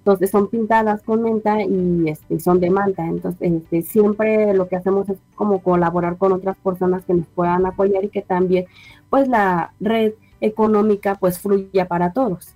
Entonces 0.00 0.30
son 0.30 0.48
pintadas 0.48 1.02
con 1.02 1.22
menta 1.22 1.62
y 1.62 2.10
este, 2.10 2.38
son 2.38 2.60
de 2.60 2.68
manta. 2.68 3.06
Entonces 3.06 3.40
este, 3.40 3.80
siempre 3.80 4.52
lo 4.52 4.68
que 4.68 4.76
hacemos 4.76 5.08
es 5.08 5.16
como 5.34 5.62
colaborar 5.62 6.18
con 6.18 6.32
otras 6.32 6.58
personas 6.58 7.02
que 7.06 7.14
nos 7.14 7.26
puedan 7.28 7.64
apoyar 7.64 8.04
y 8.04 8.10
que 8.10 8.20
también 8.20 8.66
pues 9.08 9.26
la 9.26 9.72
red 9.80 10.12
económica 10.42 11.14
pues 11.14 11.38
fluya 11.38 11.88
para 11.88 12.12
todos. 12.12 12.54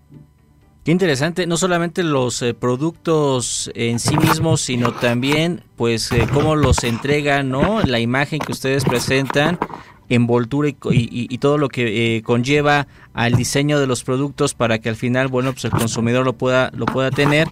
Qué 0.85 0.93
interesante, 0.93 1.47
no 1.47 1.59
solamente 1.59 2.03
los 2.03 2.41
eh, 2.41 2.55
productos 2.55 3.71
en 3.75 3.99
sí 3.99 4.17
mismos, 4.17 4.63
sino 4.63 4.93
también 4.93 5.63
pues 5.77 6.11
eh, 6.11 6.27
cómo 6.33 6.57
los 6.57 6.85
entregan, 6.85 7.51
¿no? 7.51 7.83
La 7.83 8.01
imagen 8.01 8.39
que 8.39 8.53
ustedes 8.53 8.85
presentan 8.85 9.59
envoltura 10.09 10.71
y, 10.91 11.39
todo 11.39 11.59
lo 11.59 11.69
que 11.69 12.17
eh, 12.17 12.23
conlleva 12.23 12.89
al 13.13 13.35
diseño 13.35 13.79
de 13.79 13.87
los 13.87 14.03
productos 14.05 14.55
para 14.55 14.79
que 14.79 14.89
al 14.89 14.97
final, 14.97 15.29
bueno, 15.29 15.53
pues 15.53 15.67
el 15.67 15.71
consumidor 15.71 16.25
lo 16.25 16.33
pueda, 16.33 16.71
lo 16.75 16.87
pueda 16.87 17.11
tener. 17.11 17.49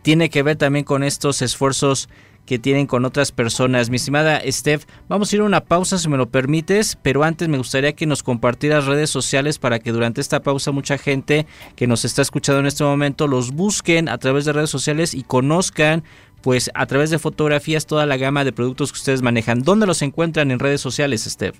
Tiene 0.00 0.30
que 0.30 0.42
ver 0.42 0.56
también 0.56 0.86
con 0.86 1.04
estos 1.04 1.42
esfuerzos 1.42 2.08
que 2.50 2.58
tienen 2.58 2.88
con 2.88 3.04
otras 3.04 3.30
personas. 3.30 3.90
Mi 3.90 3.96
estimada 3.96 4.40
Steph, 4.44 4.84
vamos 5.08 5.32
a 5.32 5.36
ir 5.36 5.42
a 5.42 5.44
una 5.44 5.60
pausa 5.60 5.98
si 5.98 6.08
me 6.08 6.16
lo 6.16 6.30
permites, 6.30 6.98
pero 7.00 7.22
antes 7.22 7.46
me 7.46 7.58
gustaría 7.58 7.92
que 7.92 8.06
nos 8.06 8.24
compartieras 8.24 8.86
redes 8.86 9.08
sociales 9.08 9.60
para 9.60 9.78
que 9.78 9.92
durante 9.92 10.20
esta 10.20 10.40
pausa 10.40 10.72
mucha 10.72 10.98
gente 10.98 11.46
que 11.76 11.86
nos 11.86 12.04
está 12.04 12.22
escuchando 12.22 12.58
en 12.58 12.66
este 12.66 12.82
momento 12.82 13.28
los 13.28 13.52
busquen 13.52 14.08
a 14.08 14.18
través 14.18 14.46
de 14.46 14.52
redes 14.52 14.68
sociales 14.68 15.14
y 15.14 15.22
conozcan 15.22 16.02
pues 16.42 16.72
a 16.74 16.86
través 16.86 17.10
de 17.10 17.20
fotografías 17.20 17.86
toda 17.86 18.04
la 18.04 18.16
gama 18.16 18.42
de 18.42 18.52
productos 18.52 18.90
que 18.90 18.96
ustedes 18.96 19.22
manejan. 19.22 19.62
¿Dónde 19.62 19.86
los 19.86 20.02
encuentran 20.02 20.50
en 20.50 20.58
redes 20.58 20.80
sociales, 20.80 21.22
Steph? 21.22 21.56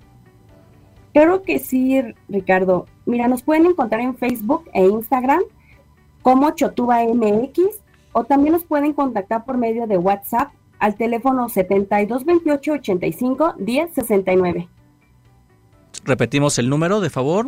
Creo 1.15 1.45
que 1.45 1.61
sí, 1.61 2.03
Ricardo. 2.29 2.87
Mira, 3.07 3.29
nos 3.29 3.45
pueden 3.45 3.67
encontrar 3.67 4.01
en 4.01 4.17
Facebook 4.17 4.69
e 4.73 4.83
Instagram 4.83 5.43
como 6.23 6.51
Chotuba 6.51 7.05
MX 7.05 7.61
o 8.11 8.25
también 8.25 8.55
nos 8.55 8.65
pueden 8.65 8.93
contactar 8.93 9.45
por 9.45 9.57
medio 9.57 9.87
de 9.87 9.97
WhatsApp 9.97 10.51
al 10.81 10.97
teléfono 10.97 11.49
7228 11.49 12.73
85 12.73 13.55
1069. 13.59 14.69
Repetimos 16.05 16.59
el 16.59 16.69
número, 16.69 17.01
de 17.01 17.11
favor. 17.11 17.47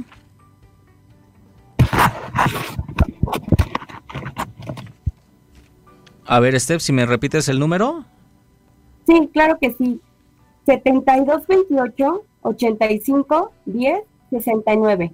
A 6.27 6.41
ver, 6.41 6.59
Steph, 6.61 6.81
si 6.81 6.93
me 6.93 7.07
repites 7.07 7.49
el 7.49 7.59
número. 7.59 8.05
Sí, 9.07 9.29
claro 9.33 9.59
que 9.61 9.73
sí. 9.73 10.01
7228 10.67 12.25
85 12.43 13.53
10 13.67 14.03
69. 14.31 15.13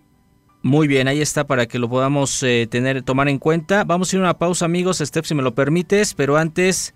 Muy 0.62 0.88
bien, 0.88 1.08
ahí 1.08 1.20
está 1.20 1.46
para 1.46 1.66
que 1.66 1.78
lo 1.78 1.88
podamos 1.88 2.42
eh, 2.42 2.66
tener, 2.68 3.02
tomar 3.02 3.28
en 3.28 3.38
cuenta. 3.38 3.84
Vamos 3.84 4.12
a 4.12 4.16
ir 4.16 4.20
a 4.20 4.24
una 4.24 4.38
pausa, 4.38 4.64
amigos, 4.64 4.98
Steph, 4.98 5.26
si 5.26 5.34
me 5.34 5.42
lo 5.42 5.54
permites, 5.54 6.14
pero 6.14 6.36
antes 6.36 6.94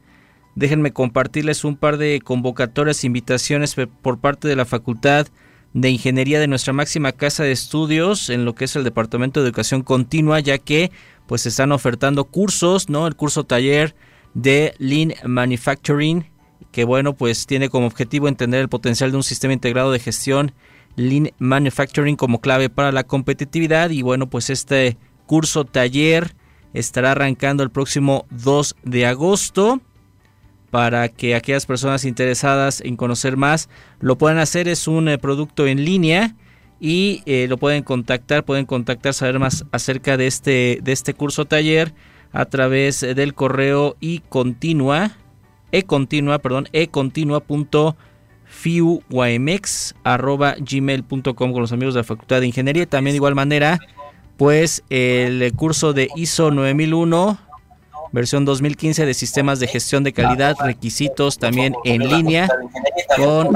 déjenme 0.54 0.92
compartirles 0.92 1.64
un 1.64 1.76
par 1.76 1.96
de 1.96 2.20
convocatorias, 2.22 3.04
invitaciones 3.04 3.76
por 4.02 4.18
parte 4.18 4.48
de 4.48 4.56
la 4.56 4.64
Facultad 4.64 5.26
de 5.74 5.90
Ingeniería 5.90 6.38
de 6.38 6.48
nuestra 6.48 6.72
máxima 6.72 7.12
casa 7.12 7.44
de 7.44 7.52
estudios 7.52 8.28
en 8.28 8.44
lo 8.44 8.54
que 8.54 8.66
es 8.66 8.76
el 8.76 8.84
Departamento 8.84 9.40
de 9.40 9.46
Educación 9.46 9.82
Continua, 9.82 10.40
ya 10.40 10.58
que 10.58 10.90
pues 11.26 11.46
están 11.46 11.72
ofertando 11.72 12.24
cursos, 12.24 12.88
¿no? 12.90 13.06
El 13.06 13.16
curso 13.16 13.44
taller 13.44 13.94
de 14.34 14.74
Lean 14.78 15.14
Manufacturing 15.24 16.32
que 16.72 16.84
bueno, 16.84 17.14
pues 17.14 17.46
tiene 17.46 17.68
como 17.68 17.86
objetivo 17.86 18.26
entender 18.26 18.60
el 18.60 18.68
potencial 18.68 19.10
de 19.10 19.18
un 19.18 19.22
sistema 19.22 19.52
integrado 19.52 19.92
de 19.92 20.00
gestión 20.00 20.52
Lean 20.96 21.30
Manufacturing 21.38 22.16
como 22.16 22.40
clave 22.40 22.70
para 22.70 22.92
la 22.92 23.04
competitividad 23.04 23.90
y 23.90 24.02
bueno, 24.02 24.28
pues 24.28 24.50
este 24.50 24.96
curso 25.26 25.64
taller 25.64 26.34
estará 26.72 27.12
arrancando 27.12 27.62
el 27.62 27.70
próximo 27.70 28.26
2 28.30 28.76
de 28.82 29.06
agosto 29.06 29.80
para 30.72 31.10
que 31.10 31.34
aquellas 31.34 31.66
personas 31.66 32.06
interesadas 32.06 32.80
en 32.80 32.96
conocer 32.96 33.36
más 33.36 33.68
lo 34.00 34.16
puedan 34.16 34.38
hacer. 34.38 34.68
Es 34.68 34.88
un 34.88 35.06
eh, 35.06 35.18
producto 35.18 35.66
en 35.66 35.84
línea 35.84 36.34
y 36.80 37.22
eh, 37.26 37.44
lo 37.46 37.58
pueden 37.58 37.82
contactar, 37.82 38.42
pueden 38.42 38.64
contactar, 38.64 39.12
saber 39.12 39.38
más 39.38 39.66
acerca 39.70 40.16
de 40.16 40.26
este, 40.26 40.78
de 40.82 40.92
este 40.92 41.12
curso 41.12 41.44
taller 41.44 41.92
a 42.32 42.46
través 42.46 43.02
del 43.02 43.34
correo 43.34 43.98
y 44.00 44.20
continua 44.30 45.12
econtinua, 45.72 46.38
perdón, 46.38 46.68
arroba 50.04 50.56
gmail.com 50.58 51.52
con 51.52 51.60
los 51.60 51.72
amigos 51.72 51.92
de 51.92 52.00
la 52.00 52.04
Facultad 52.04 52.40
de 52.40 52.46
Ingeniería. 52.46 52.86
También 52.86 53.12
de 53.12 53.16
igual 53.16 53.34
manera, 53.34 53.78
pues 54.38 54.82
el 54.88 55.52
curso 55.54 55.92
de 55.92 56.08
ISO 56.16 56.50
9001, 56.50 57.38
versión 58.12 58.44
2015 58.44 59.06
de 59.06 59.14
sistemas 59.14 59.58
de 59.58 59.66
gestión 59.66 60.04
de 60.04 60.12
calidad, 60.12 60.56
requisitos 60.60 61.38
también 61.38 61.74
en 61.84 62.08
línea, 62.08 62.48
con 63.16 63.52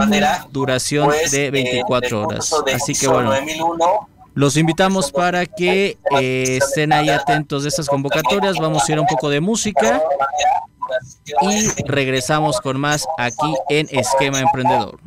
duración 0.50 1.10
de 1.30 1.50
24 1.50 2.26
horas. 2.26 2.52
Así 2.74 2.94
que 2.94 3.08
bueno. 3.08 3.32
Los 4.34 4.58
invitamos 4.58 5.12
para 5.12 5.46
que 5.46 5.96
eh, 6.20 6.58
estén 6.58 6.92
ahí 6.92 7.08
atentos 7.08 7.62
de 7.62 7.70
estas 7.70 7.88
convocatorias. 7.88 8.58
Vamos 8.58 8.86
a 8.86 8.92
ir 8.92 8.98
a 8.98 9.00
un 9.00 9.06
poco 9.06 9.30
de 9.30 9.40
música 9.40 10.02
y 11.40 11.68
regresamos 11.86 12.60
con 12.60 12.78
más 12.78 13.06
aquí 13.16 13.54
en 13.70 13.88
Esquema 13.90 14.40
Emprendedor. 14.40 14.98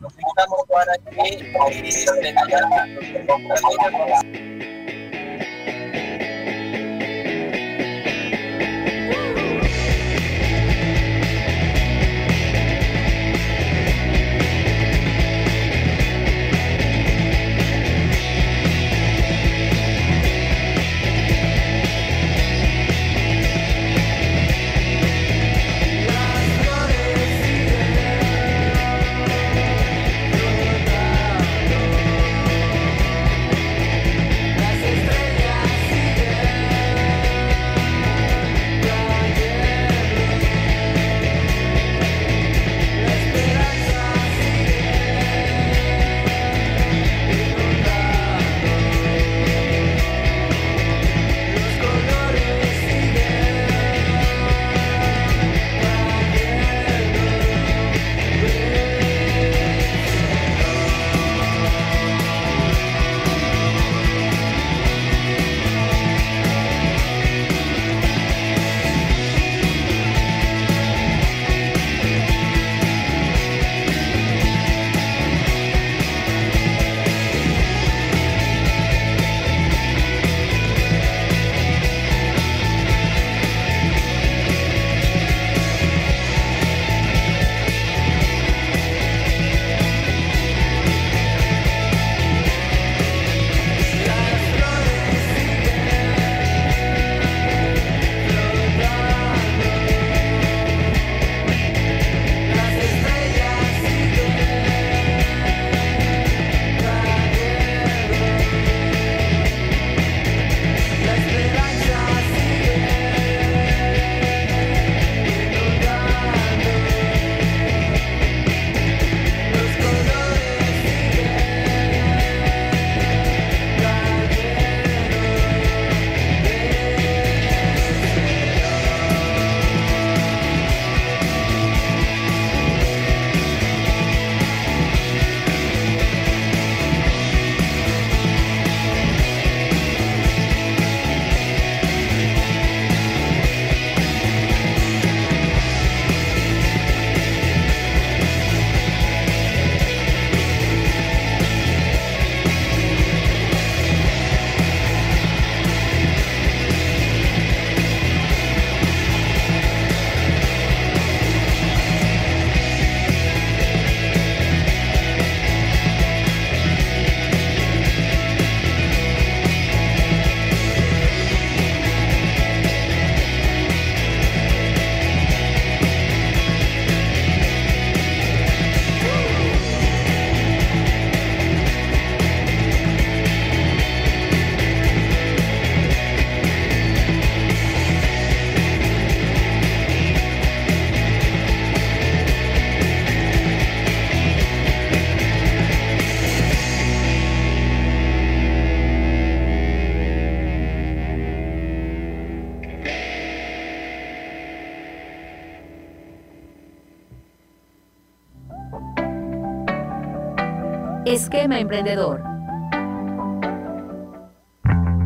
Esquema 211.40 211.58
Emprendedor. 211.58 212.22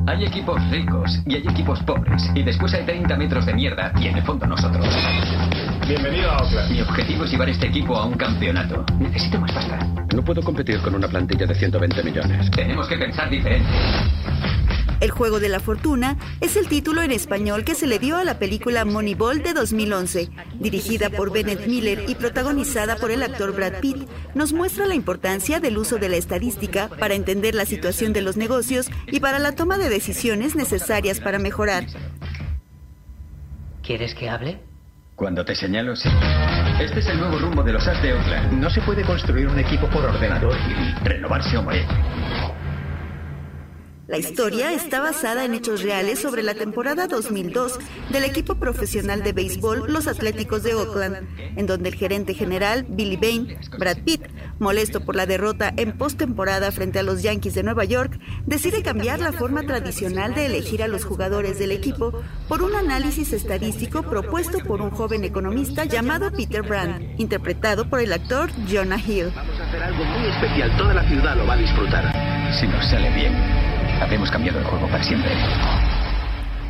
Hay 0.08 0.26
equipos 0.26 0.60
ricos 0.72 1.22
y 1.28 1.36
hay 1.36 1.48
equipos 1.48 1.80
pobres. 1.84 2.28
Y 2.34 2.42
después 2.42 2.74
hay 2.74 2.84
30 2.86 3.16
metros 3.18 3.46
de 3.46 3.54
mierda 3.54 3.94
y 4.00 4.08
en 4.08 4.18
el 4.18 4.24
fondo 4.24 4.48
nosotros. 4.48 4.84
Bienvenido 5.88 6.32
a 6.32 6.38
Oakland. 6.38 6.72
Mi 6.72 6.82
objetivo 6.82 7.26
es 7.26 7.32
llevar 7.32 7.50
este 7.50 7.68
equipo 7.68 7.96
a 7.96 8.08
un 8.08 8.16
campeonato. 8.16 8.84
Necesito 8.98 9.40
más 9.40 9.52
pasta. 9.52 9.78
No 10.16 10.24
puedo 10.24 10.42
competir 10.42 10.80
con 10.80 10.96
una 10.96 11.08
plantilla 11.08 11.46
de 11.46 11.54
120 11.54 12.02
millones. 12.02 12.50
Tenemos 12.50 12.88
que 12.88 12.98
pensar 12.98 13.30
diferente. 13.30 13.70
El 15.04 15.12
juego 15.12 15.42
de 15.42 15.50
la 15.50 15.60
fortuna 15.60 16.16
es 16.40 16.56
el 16.56 16.70
título 16.70 17.02
en 17.02 17.12
español 17.12 17.66
que 17.66 17.76
se 17.76 17.88
le 17.88 18.00
dio 18.00 18.16
a 18.16 18.24
la 18.24 18.40
película 18.40 18.86
Moneyball 18.86 19.44
de 19.44 19.52
2011, 19.52 20.30
dirigida 20.62 21.10
por 21.10 21.30
Bennett 21.30 21.68
Miller 21.68 22.06
y 22.08 22.16
protagonizada 22.16 22.96
por 22.96 23.12
el 23.12 23.22
actor 23.22 23.54
Brad 23.54 23.82
Pitt. 23.82 24.08
Nos 24.34 24.54
muestra 24.54 24.86
la 24.86 24.96
importancia 24.96 25.60
del 25.60 25.78
uso 25.78 25.98
de 25.98 26.08
la 26.08 26.16
estadística 26.16 26.88
para 26.88 27.16
entender 27.16 27.54
la 27.54 27.66
situación 27.66 28.14
de 28.14 28.22
los 28.22 28.38
negocios 28.38 28.90
y 29.08 29.20
para 29.20 29.40
la 29.40 29.52
toma 29.52 29.78
de 29.78 29.90
decisiones 29.90 30.56
necesarias 30.56 31.20
para 31.20 31.38
mejorar. 31.38 31.84
¿Quieres 33.86 34.16
que 34.16 34.30
hable? 34.30 34.62
Cuando 35.18 35.44
te 35.44 35.54
señalo, 35.54 35.98
sí. 35.98 36.08
Este 36.80 37.00
es 37.02 37.08
el 37.08 37.20
nuevo 37.20 37.40
rumbo 37.40 37.62
de 37.62 37.74
los 37.74 37.86
As 37.86 38.02
de 38.02 38.14
Oakland. 38.14 38.54
No 38.54 38.70
se 38.70 38.80
puede 38.84 39.04
construir 39.04 39.50
un 39.50 39.60
equipo 39.60 39.86
por 39.90 40.06
ordenador. 40.06 40.56
Y 40.56 41.06
renovarse 41.06 41.58
o 41.58 41.62
morir. 41.62 41.84
La 44.06 44.18
historia 44.18 44.74
está 44.74 45.00
basada 45.00 45.46
en 45.46 45.54
hechos 45.54 45.82
reales 45.82 46.20
sobre 46.20 46.44
la 46.44 46.56
temporada 46.56 47.08
2002 47.08 47.80
del 48.12 48.26
equipo 48.26 48.56
profesional 48.56 49.24
de 49.24 49.32
béisbol 49.32 49.86
Los 49.88 50.08
Atléticos 50.08 50.62
de 50.62 50.74
Oakland, 50.74 51.26
en 51.58 51.66
donde 51.66 51.88
el 51.88 51.96
gerente 51.96 52.34
general 52.34 52.86
Billy 52.90 53.16
Bain, 53.16 53.58
Brad 53.80 54.00
Pitt, 54.04 54.28
molesto 54.60 55.06
por 55.06 55.16
la 55.16 55.26
derrota 55.26 55.72
en 55.78 55.98
postemporada 55.98 56.74
frente 56.74 57.00
a 57.00 57.04
los 57.04 57.24
Yankees 57.24 57.54
de 57.56 57.64
Nueva 57.64 57.86
York, 57.86 58.20
decide 58.46 58.84
cambiar 58.84 59.22
la 59.22 59.32
forma 59.32 59.64
tradicional 59.64 60.36
de 60.36 60.48
elegir 60.48 60.84
a 60.84 60.90
los 60.90 61.06
jugadores 61.06 61.58
del 61.58 61.72
equipo 61.72 62.12
por 62.50 62.62
un 62.62 62.76
análisis 62.76 63.32
estadístico 63.32 64.04
propuesto 64.04 64.60
por 64.60 64.82
un 64.82 64.92
joven 64.92 65.24
economista 65.24 65.86
llamado 65.86 66.30
Peter 66.30 66.62
Brand, 66.62 67.18
interpretado 67.22 67.90
por 67.90 68.02
el 68.02 68.12
actor 68.12 68.50
Jonah 68.70 69.00
Hill. 69.00 69.32
Vamos 69.34 69.60
a 69.62 69.64
hacer 69.70 69.82
algo 69.82 70.04
muy 70.04 70.28
especial. 70.28 70.76
Toda 70.78 70.94
la 70.94 71.08
ciudad 71.08 71.38
lo 71.38 71.48
va 71.48 71.54
a 71.54 71.58
disfrutar. 71.58 72.54
Si 72.60 72.68
nos 72.68 72.86
sale 72.90 73.10
bien, 73.16 73.73
habremos 74.02 74.30
cambiado 74.32 74.60
el 74.60 74.66
juego 74.66 74.88
para 74.88 75.04
siempre. 75.04 75.32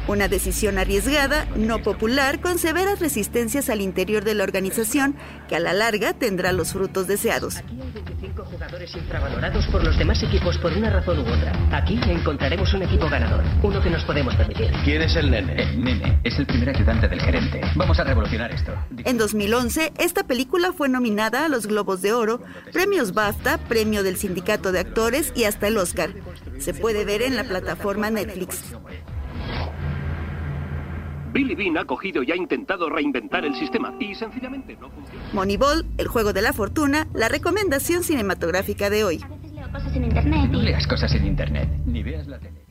Una 0.05 0.27
decisión 0.27 0.77
arriesgada, 0.77 1.47
no 1.55 1.81
popular, 1.81 2.41
con 2.41 2.59
severas 2.59 2.99
resistencias 2.99 3.69
al 3.69 3.79
interior 3.79 4.25
de 4.25 4.33
la 4.33 4.43
organización, 4.43 5.15
que 5.47 5.55
a 5.55 5.61
la 5.61 5.71
larga 5.71 6.11
tendrá 6.13 6.51
los 6.51 6.73
frutos 6.73 7.07
deseados. 7.07 7.55
Aquí 7.57 7.79
hay 7.81 7.91
25 7.91 8.43
jugadores 8.43 8.93
infravalorados 8.95 9.65
por 9.67 9.81
los 9.81 9.97
demás 9.97 10.21
equipos 10.21 10.57
por 10.57 10.73
una 10.73 10.89
razón 10.89 11.19
u 11.19 11.21
otra. 11.21 11.53
Aquí 11.71 11.97
encontraremos 12.05 12.73
un 12.73 12.83
equipo 12.83 13.09
ganador, 13.09 13.45
uno 13.61 13.81
que 13.81 13.89
nos 13.89 14.03
podemos 14.03 14.35
permitir. 14.35 14.71
¿Quién 14.83 15.03
es 15.03 15.15
el 15.15 15.31
nene? 15.31 15.61
El 15.61 15.81
nene 15.81 16.19
es 16.25 16.37
el 16.37 16.47
primer 16.47 16.75
ayudante 16.75 17.07
del 17.07 17.21
gerente. 17.21 17.61
Vamos 17.75 17.97
a 17.97 18.03
revolucionar 18.03 18.51
esto. 18.51 18.73
En 19.05 19.17
2011, 19.17 19.93
esta 19.99 20.23
película 20.25 20.73
fue 20.73 20.89
nominada 20.89 21.45
a 21.45 21.47
los 21.47 21.65
Globos 21.65 22.01
de 22.01 22.11
Oro, 22.11 22.41
premios 22.73 23.13
BAFTA, 23.13 23.57
premio 23.57 24.03
del 24.03 24.17
Sindicato 24.17 24.73
de 24.73 24.79
Actores 24.79 25.31
y 25.33 25.45
hasta 25.45 25.67
el 25.67 25.77
Oscar. 25.77 26.09
Se 26.59 26.73
puede 26.73 27.05
ver 27.05 27.21
en 27.21 27.37
la 27.37 27.45
plataforma 27.45 28.09
Netflix. 28.09 28.61
Billy 31.33 31.55
Bean 31.55 31.77
ha 31.79 31.85
cogido 31.85 32.21
y 32.21 32.31
ha 32.31 32.35
intentado 32.35 32.89
reinventar 32.89 33.43
el 33.43 33.55
sistema 33.55 33.95
y 33.99 34.13
sencillamente 34.13 34.77
no 34.79 34.91
funciona. 34.91 35.25
Moneyball, 35.33 35.83
el 35.97 36.07
juego 36.07 36.31
de 36.31 36.43
la 36.43 36.53
fortuna, 36.53 37.07
la 37.15 37.27
recomendación 37.27 38.03
cinematográfica 38.03 38.91
de 38.91 39.03
hoy. 39.03 39.17
Leo 39.51 39.71
cosas 39.71 39.95
en 39.95 40.03
internet 40.03 40.51
No 40.51 40.61
leas 40.61 40.85
cosas 40.85 41.11
en 41.15 41.25
internet, 41.25 41.69
ni 41.87 42.03
veas 42.03 42.27
la 42.27 42.37
tele. 42.37 42.62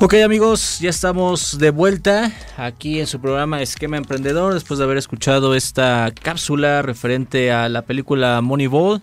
Ok 0.00 0.14
amigos, 0.24 0.78
ya 0.78 0.90
estamos 0.90 1.58
de 1.58 1.70
vuelta 1.70 2.30
aquí 2.56 3.00
en 3.00 3.08
su 3.08 3.20
programa 3.20 3.60
Esquema 3.62 3.96
Emprendedor 3.96 4.54
después 4.54 4.78
de 4.78 4.84
haber 4.84 4.96
escuchado 4.96 5.56
esta 5.56 6.12
cápsula 6.22 6.82
referente 6.82 7.50
a 7.50 7.68
la 7.68 7.82
película 7.82 8.40
Moneyball, 8.40 9.02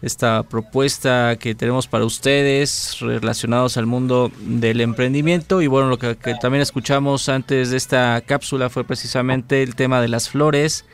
esta 0.00 0.42
propuesta 0.44 1.36
que 1.36 1.54
tenemos 1.54 1.88
para 1.88 2.06
ustedes 2.06 2.96
relacionados 3.00 3.76
al 3.76 3.84
mundo 3.84 4.32
del 4.40 4.80
emprendimiento 4.80 5.60
y 5.60 5.66
bueno, 5.66 5.88
lo 5.88 5.98
que, 5.98 6.16
que 6.16 6.34
también 6.36 6.62
escuchamos 6.62 7.28
antes 7.28 7.70
de 7.70 7.76
esta 7.76 8.18
cápsula 8.22 8.70
fue 8.70 8.84
precisamente 8.84 9.62
el 9.62 9.74
tema 9.74 10.00
de 10.00 10.08
las 10.08 10.30
flores 10.30 10.86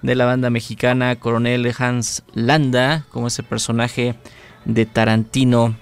de 0.00 0.14
la 0.14 0.24
banda 0.24 0.48
mexicana 0.48 1.16
Coronel 1.16 1.70
Hans 1.78 2.22
Landa, 2.32 3.04
como 3.10 3.26
ese 3.26 3.42
personaje 3.42 4.14
de 4.64 4.86
Tarantino 4.86 5.76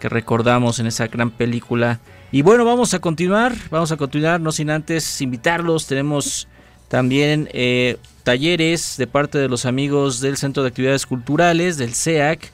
que 0.00 0.08
recordamos 0.08 0.80
en 0.80 0.88
esa 0.88 1.06
gran 1.06 1.30
película. 1.30 2.00
Y 2.32 2.42
bueno, 2.42 2.64
vamos 2.64 2.94
a 2.94 3.00
continuar, 3.00 3.56
vamos 3.70 3.90
a 3.90 3.96
continuar, 3.96 4.40
no 4.40 4.52
sin 4.52 4.70
antes 4.70 5.20
invitarlos. 5.20 5.88
Tenemos 5.88 6.46
también 6.86 7.48
eh, 7.52 7.96
talleres 8.22 8.96
de 8.96 9.08
parte 9.08 9.38
de 9.38 9.48
los 9.48 9.66
amigos 9.66 10.20
del 10.20 10.36
Centro 10.36 10.62
de 10.62 10.68
Actividades 10.68 11.06
Culturales, 11.06 11.76
del 11.76 11.92
CEAC, 11.92 12.52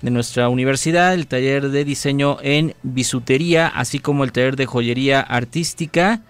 de 0.00 0.10
nuestra 0.10 0.48
universidad, 0.48 1.14
el 1.14 1.28
taller 1.28 1.70
de 1.70 1.84
diseño 1.84 2.38
en 2.42 2.74
bisutería, 2.82 3.68
así 3.68 4.00
como 4.00 4.24
el 4.24 4.32
taller 4.32 4.56
de 4.56 4.66
joyería 4.66 5.20
artística, 5.20 6.20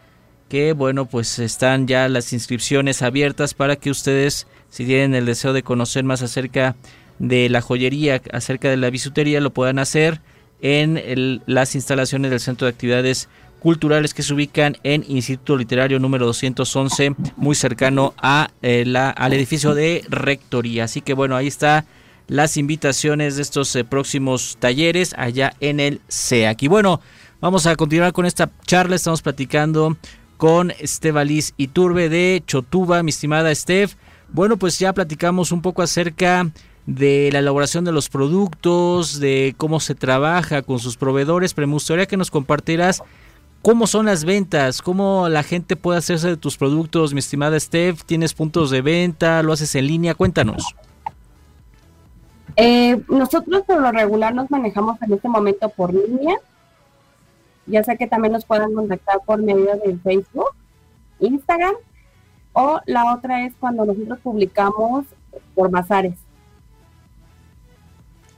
que 0.51 0.75
bueno, 0.75 1.07
pues 1.07 1.39
están 1.39 1.87
ya 1.87 2.11
las 2.11 2.35
inscripciones 2.35 3.01
abiertas 3.01 3.55
para 3.55 3.77
que 3.77 3.91
ustedes, 3.91 4.47
si 4.69 4.85
tienen 4.85 5.15
el 5.15 5.25
deseo 5.25 5.55
de 5.55 5.63
conocer 5.63 6.05
más 6.05 6.21
acerca 6.21 6.77
de 7.19 7.49
la 7.49 7.63
joyería, 7.63 8.21
acerca 8.33 8.69
de 8.69 8.77
la 8.77 8.91
bisutería, 8.91 9.41
lo 9.41 9.55
puedan 9.55 9.79
hacer 9.79 10.21
en 10.63 11.43
las 11.47 11.75
instalaciones 11.75 12.31
del 12.31 12.41
Centro 12.41 12.67
de 12.67 12.71
Actividades 12.71 13.29
Culturales 13.61 14.15
que 14.15 14.23
se 14.23 14.35
ubican 14.35 14.77
en 14.83 15.05
Instituto 15.07 15.57
Literario 15.57 15.99
número 16.01 16.27
211, 16.27 17.15
muy 17.37 17.55
cercano 17.55 18.15
a, 18.17 18.51
eh, 18.63 18.85
la, 18.87 19.11
al 19.11 19.33
edificio 19.35 19.75
de 19.75 20.05
Rectoría. 20.09 20.85
Así 20.85 21.01
que 21.01 21.15
bueno, 21.15 21.37
ahí 21.37 21.47
está 21.47 21.85
las 22.27 22.57
invitaciones 22.57 23.37
de 23.37 23.43
estos 23.43 23.77
eh, 23.77 23.85
próximos 23.85 24.57
talleres 24.59 25.15
allá 25.17 25.55
en 25.61 25.81
el 25.81 26.01
CEAC. 26.09 26.63
Y 26.63 26.69
bueno, 26.69 27.01
vamos 27.41 27.67
a 27.67 27.77
continuar 27.77 28.13
con 28.13 28.27
esta 28.27 28.51
charla. 28.67 28.97
Estamos 28.97 29.23
platicando 29.23 29.97
con 30.37 30.73
Estebaliz 30.73 31.55
Iturbe 31.57 32.09
de 32.09 32.43
Chotuba, 32.47 33.03
mi 33.03 33.11
estimada 33.11 33.55
Steph. 33.55 33.95
Bueno, 34.29 34.57
pues 34.57 34.79
ya 34.79 34.93
platicamos 34.93 35.53
un 35.53 35.63
poco 35.63 35.83
acerca 35.83 36.51
de 36.87 37.31
la 37.33 37.39
elaboración 37.39 37.85
de 37.85 37.93
los 37.93 38.09
productos, 38.09 39.21
de 39.21 39.55
cómo 39.57 39.81
se 39.81 39.95
trabaja 39.95 40.63
con 40.63 40.79
sus 40.79 40.97
proveedores, 40.97 41.55
pero 41.55 41.67
me 41.67 41.75
gustaría 41.75 42.07
que 42.07 42.17
nos 42.17 42.31
compartieras 42.31 43.03
cómo 43.63 43.87
son 43.87 44.07
las 44.07 44.25
ventas, 44.25 44.83
cómo 44.83 45.29
la 45.29 45.43
gente 45.43 45.77
puede 45.77 45.99
hacerse 45.99 46.29
de 46.29 46.37
tus 46.37 46.57
productos, 46.57 47.13
mi 47.15 47.21
estimada 47.21 47.59
Steph, 47.59 48.03
tienes 48.05 48.35
puntos 48.35 48.71
de 48.71 48.83
venta, 48.83 49.43
lo 49.43 49.53
haces 49.53 49.75
en 49.77 49.87
línea, 49.87 50.15
cuéntanos. 50.15 50.75
Eh, 52.57 53.03
nosotros 53.09 53.63
por 53.63 53.81
lo 53.81 53.93
regular 53.93 54.35
nos 54.35 54.51
manejamos 54.51 55.01
en 55.03 55.13
este 55.15 55.29
momento 55.29 55.69
por 55.71 55.95
línea. 55.95 56.37
Ya 57.67 57.85
sea 57.85 57.97
que 57.97 58.09
también 58.09 58.33
nos 58.33 58.45
puedan 58.45 58.75
contactar 58.75 59.21
por 59.25 59.41
medio 59.41 59.77
de 59.77 59.97
Facebook, 60.03 60.51
Instagram, 61.21 61.75
o 62.53 62.81
la 62.87 63.15
otra 63.15 63.47
es 63.47 63.55
cuando 63.59 63.85
nosotros 63.85 64.19
publicamos 64.23 65.07
por 65.55 65.71
bazares. 65.71 66.15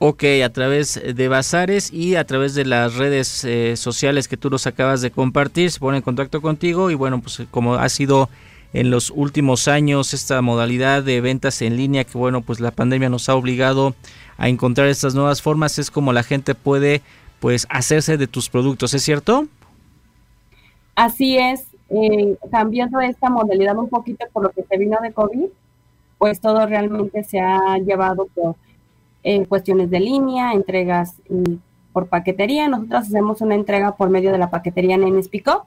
Ok, 0.06 0.22
a 0.44 0.50
través 0.50 1.00
de 1.02 1.28
bazares 1.28 1.90
y 1.90 2.16
a 2.16 2.26
través 2.26 2.54
de 2.54 2.66
las 2.66 2.96
redes 2.96 3.42
eh, 3.42 3.74
sociales 3.78 4.28
que 4.28 4.36
tú 4.36 4.50
nos 4.50 4.66
acabas 4.66 5.00
de 5.00 5.10
compartir, 5.10 5.70
se 5.70 5.80
pone 5.80 5.96
en 5.96 6.02
contacto 6.02 6.42
contigo 6.42 6.90
y 6.90 6.94
bueno, 6.94 7.22
pues 7.22 7.40
como 7.50 7.76
ha 7.76 7.88
sido 7.88 8.28
en 8.74 8.90
los 8.90 9.08
últimos 9.08 9.66
años 9.66 10.12
esta 10.12 10.42
modalidad 10.42 11.02
de 11.02 11.22
ventas 11.22 11.62
en 11.62 11.78
línea, 11.78 12.04
que 12.04 12.18
bueno, 12.18 12.42
pues 12.42 12.60
la 12.60 12.70
pandemia 12.70 13.08
nos 13.08 13.30
ha 13.30 13.34
obligado 13.34 13.94
a 14.36 14.50
encontrar 14.50 14.88
estas 14.88 15.14
nuevas 15.14 15.40
formas, 15.40 15.78
es 15.78 15.90
como 15.90 16.12
la 16.12 16.22
gente 16.22 16.54
puede 16.54 17.00
pues 17.40 17.66
hacerse 17.70 18.18
de 18.18 18.26
tus 18.26 18.50
productos, 18.50 18.92
¿es 18.92 19.02
cierto? 19.02 19.46
Así 20.96 21.38
es, 21.38 21.64
eh, 21.88 22.36
cambiando 22.50 23.00
esta 23.00 23.30
modalidad 23.30 23.78
un 23.78 23.88
poquito 23.88 24.26
por 24.34 24.42
lo 24.42 24.50
que 24.50 24.64
se 24.64 24.76
vino 24.76 24.98
de 25.02 25.14
COVID, 25.14 25.46
pues 26.18 26.42
todo 26.42 26.66
realmente 26.66 27.24
se 27.24 27.40
ha 27.40 27.78
llevado 27.78 28.28
por 28.34 28.56
eh, 29.24 29.46
cuestiones 29.46 29.90
de 29.90 30.00
línea, 30.00 30.52
entregas 30.52 31.20
mm, 31.28 31.54
por 31.92 32.08
paquetería. 32.08 32.68
Nosotros 32.68 33.06
hacemos 33.08 33.40
una 33.40 33.54
entrega 33.54 33.96
por 33.96 34.10
medio 34.10 34.30
de 34.30 34.38
la 34.38 34.50
paquetería 34.50 34.96
Nenes 34.96 35.28
Pick 35.28 35.48
Up, 35.48 35.62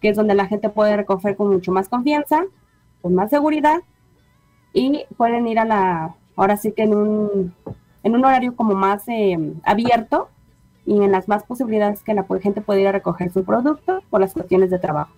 que 0.00 0.10
es 0.10 0.16
donde 0.16 0.34
la 0.34 0.46
gente 0.46 0.68
puede 0.68 0.96
recoger 0.96 1.36
con 1.36 1.48
mucho 1.48 1.72
más 1.72 1.88
confianza, 1.88 2.44
con 3.02 3.14
más 3.14 3.30
seguridad 3.30 3.80
y 4.72 5.06
pueden 5.16 5.46
ir 5.46 5.58
a 5.58 5.64
la, 5.64 6.14
ahora 6.36 6.56
sí 6.58 6.72
que 6.72 6.82
en 6.82 6.94
un, 6.94 7.54
en 8.02 8.14
un 8.14 8.24
horario 8.24 8.54
como 8.54 8.74
más 8.74 9.08
eh, 9.08 9.38
abierto 9.64 10.28
y 10.84 11.02
en 11.02 11.12
las 11.12 11.28
más 11.28 11.44
posibilidades 11.44 12.02
que 12.02 12.14
la 12.14 12.26
gente 12.42 12.60
pueda 12.60 12.80
ir 12.80 12.88
a 12.88 12.92
recoger 12.92 13.32
su 13.32 13.42
producto 13.42 14.02
por 14.10 14.20
las 14.20 14.34
cuestiones 14.34 14.70
de 14.70 14.78
trabajo. 14.78 15.12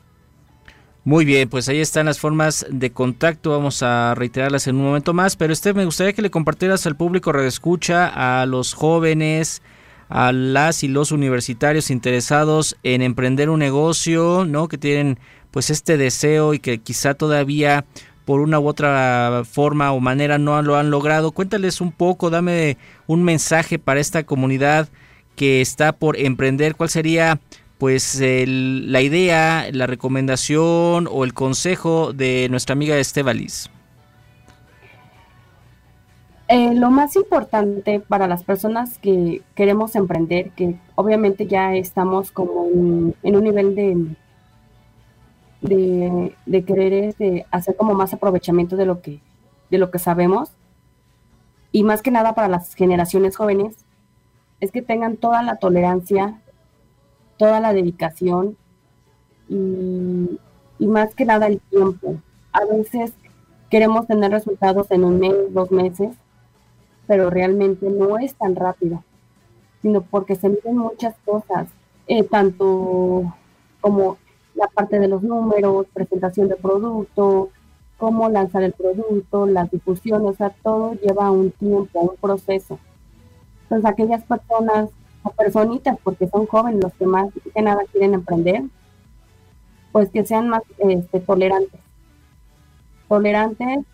Muy 1.09 1.25
bien, 1.25 1.49
pues 1.49 1.71
ahí 1.71 1.81
están 1.81 2.05
las 2.05 2.21
formas 2.21 2.67
de 2.69 2.93
contacto. 2.93 3.53
Vamos 3.53 3.83
a 3.83 4.15
reiterarlas 4.15 4.67
en 4.67 4.77
un 4.77 4.83
momento 4.83 5.15
más. 5.15 5.37
Pero 5.37 5.55
este 5.55 5.73
me 5.73 5.87
gustaría 5.87 6.13
que 6.13 6.21
le 6.21 6.31
compartieras 6.31 6.87
al 6.87 6.97
público 6.97 7.35
escucha, 7.41 8.09
a 8.41 8.45
los 8.45 8.75
jóvenes, 8.75 9.63
a 10.11 10.33
las 10.33 10.85
y 10.85 10.89
los 10.89 11.11
universitarios 11.11 11.91
interesados 11.91 12.77
en 12.83 13.01
emprender 13.01 13.49
un 13.49 13.61
negocio, 13.61 14.45
¿no? 14.45 14.69
Que 14.69 14.77
tienen 14.77 15.19
pues 15.51 15.71
este 15.71 15.97
deseo 15.97 16.53
y 16.53 16.59
que 16.59 16.77
quizá 16.77 17.15
todavía 17.15 17.87
por 18.27 18.41
una 18.41 18.61
u 18.61 18.69
otra 18.69 19.45
forma 19.51 19.93
o 19.93 20.01
manera 20.01 20.37
no 20.37 20.61
lo 20.61 20.77
han 20.77 20.91
logrado. 20.91 21.33
Cuéntales 21.33 21.81
un 21.81 21.91
poco, 21.91 22.29
dame 22.29 22.77
un 23.07 23.25
mensaje 23.25 23.79
para 23.79 23.99
esta 23.99 24.25
comunidad 24.25 24.91
que 25.37 25.63
está 25.63 25.93
por 25.93 26.19
emprender. 26.19 26.75
¿Cuál 26.75 26.91
sería 26.91 27.41
pues 27.79 28.21
la 28.21 29.01
idea, 29.01 29.67
la 29.73 29.87
recomendación 29.87 31.09
o 31.11 31.25
el 31.25 31.33
consejo 31.33 32.13
de 32.13 32.49
nuestra 32.51 32.73
amiga 32.73 32.99
Estebalis? 32.99 33.71
Eh, 36.49 36.75
lo 36.75 36.91
más 36.91 37.15
importante 37.15 38.01
para 38.01 38.27
las 38.27 38.43
personas 38.43 38.99
que 38.99 39.43
queremos 39.55 39.95
emprender, 39.95 40.51
que 40.53 40.77
obviamente 40.95 41.47
ya 41.47 41.75
estamos 41.75 42.33
como 42.33 42.67
en, 43.23 43.37
un 43.37 43.45
nivel 43.45 43.75
de, 45.61 46.33
de, 46.47 46.65
querer 46.65 46.93
este, 46.95 47.47
hacer 47.51 47.77
como 47.77 47.93
más 47.95 48.15
aprovechamiento 48.15 48.77
de 48.77 48.87
lo 48.87 49.03
que 49.03 49.21
de 49.71 49.77
lo 49.79 49.91
que 49.91 49.99
sabemos 49.99 50.51
y 51.73 51.85
más 51.85 52.01
que 52.01 52.11
nada 52.11 52.35
para 52.35 52.49
las 52.49 52.75
generaciones 52.75 53.37
jóvenes 53.37 53.77
es 54.61 54.73
que 54.73 54.83
tengan 54.83 55.17
toda 55.17 55.43
la 55.43 55.57
tolerancia 55.57 56.41
toda 57.39 57.61
la 57.61 57.73
dedicación 57.73 58.57
y, 59.49 60.39
más 60.81 61.15
que 61.15 61.25
nada 61.25 61.47
el 61.47 61.61
tiempo. 61.61 62.17
A 62.53 62.65
veces 62.65 63.13
queremos 63.71 64.07
tener 64.07 64.31
resultados 64.31 64.91
en 64.91 65.05
un 65.05 65.19
mes, 65.19 65.35
dos 65.51 65.71
meses, 65.71 66.11
pero 67.07 67.31
realmente 67.31 67.89
no 67.89 68.19
es 68.19 68.35
tan 68.35 68.55
rápido, 68.55 69.03
sino 69.81 70.03
porque 70.03 70.35
se 70.35 70.49
miden 70.49 70.77
muchas 70.77 71.15
cosas, 71.25 71.69
eh, 72.07 72.25
tanto 72.25 73.35
como 73.81 74.19
la 74.55 74.67
parte 74.69 74.99
de 74.99 75.09
los 75.09 75.23
números, 75.23 75.87
presentación 75.95 76.49
de 76.49 76.57
producto, 76.57 77.51
cómo 77.97 78.29
lanzar 78.29 78.63
el 78.63 78.73
producto, 78.73 79.47
la 79.47 79.65
difusión, 79.65 80.25
o 80.27 80.33
sea, 80.33 80.51
todo 80.63 80.95
lleva 80.95 81.31
un 81.31 81.51
tiempo, 81.51 82.01
un 82.01 82.17
proceso. 82.17 82.79
Entonces, 83.63 83.91
aquellas 83.91 84.25
personas 84.25 84.91
personitas, 85.33 85.99
porque 86.03 86.29
son 86.29 86.47
jóvenes 86.47 86.83
los 86.83 86.93
que 86.95 87.07
más 87.07 87.31
que 87.55 87.63
nada 87.63 87.83
quieren 87.91 88.15
emprender, 88.15 88.63
pues 89.93 90.11
que 90.11 90.25
sean 90.25 90.49
más 90.49 90.63
este, 90.79 91.21
tolerantes. 91.21 91.81
Tolerantes 93.09 93.85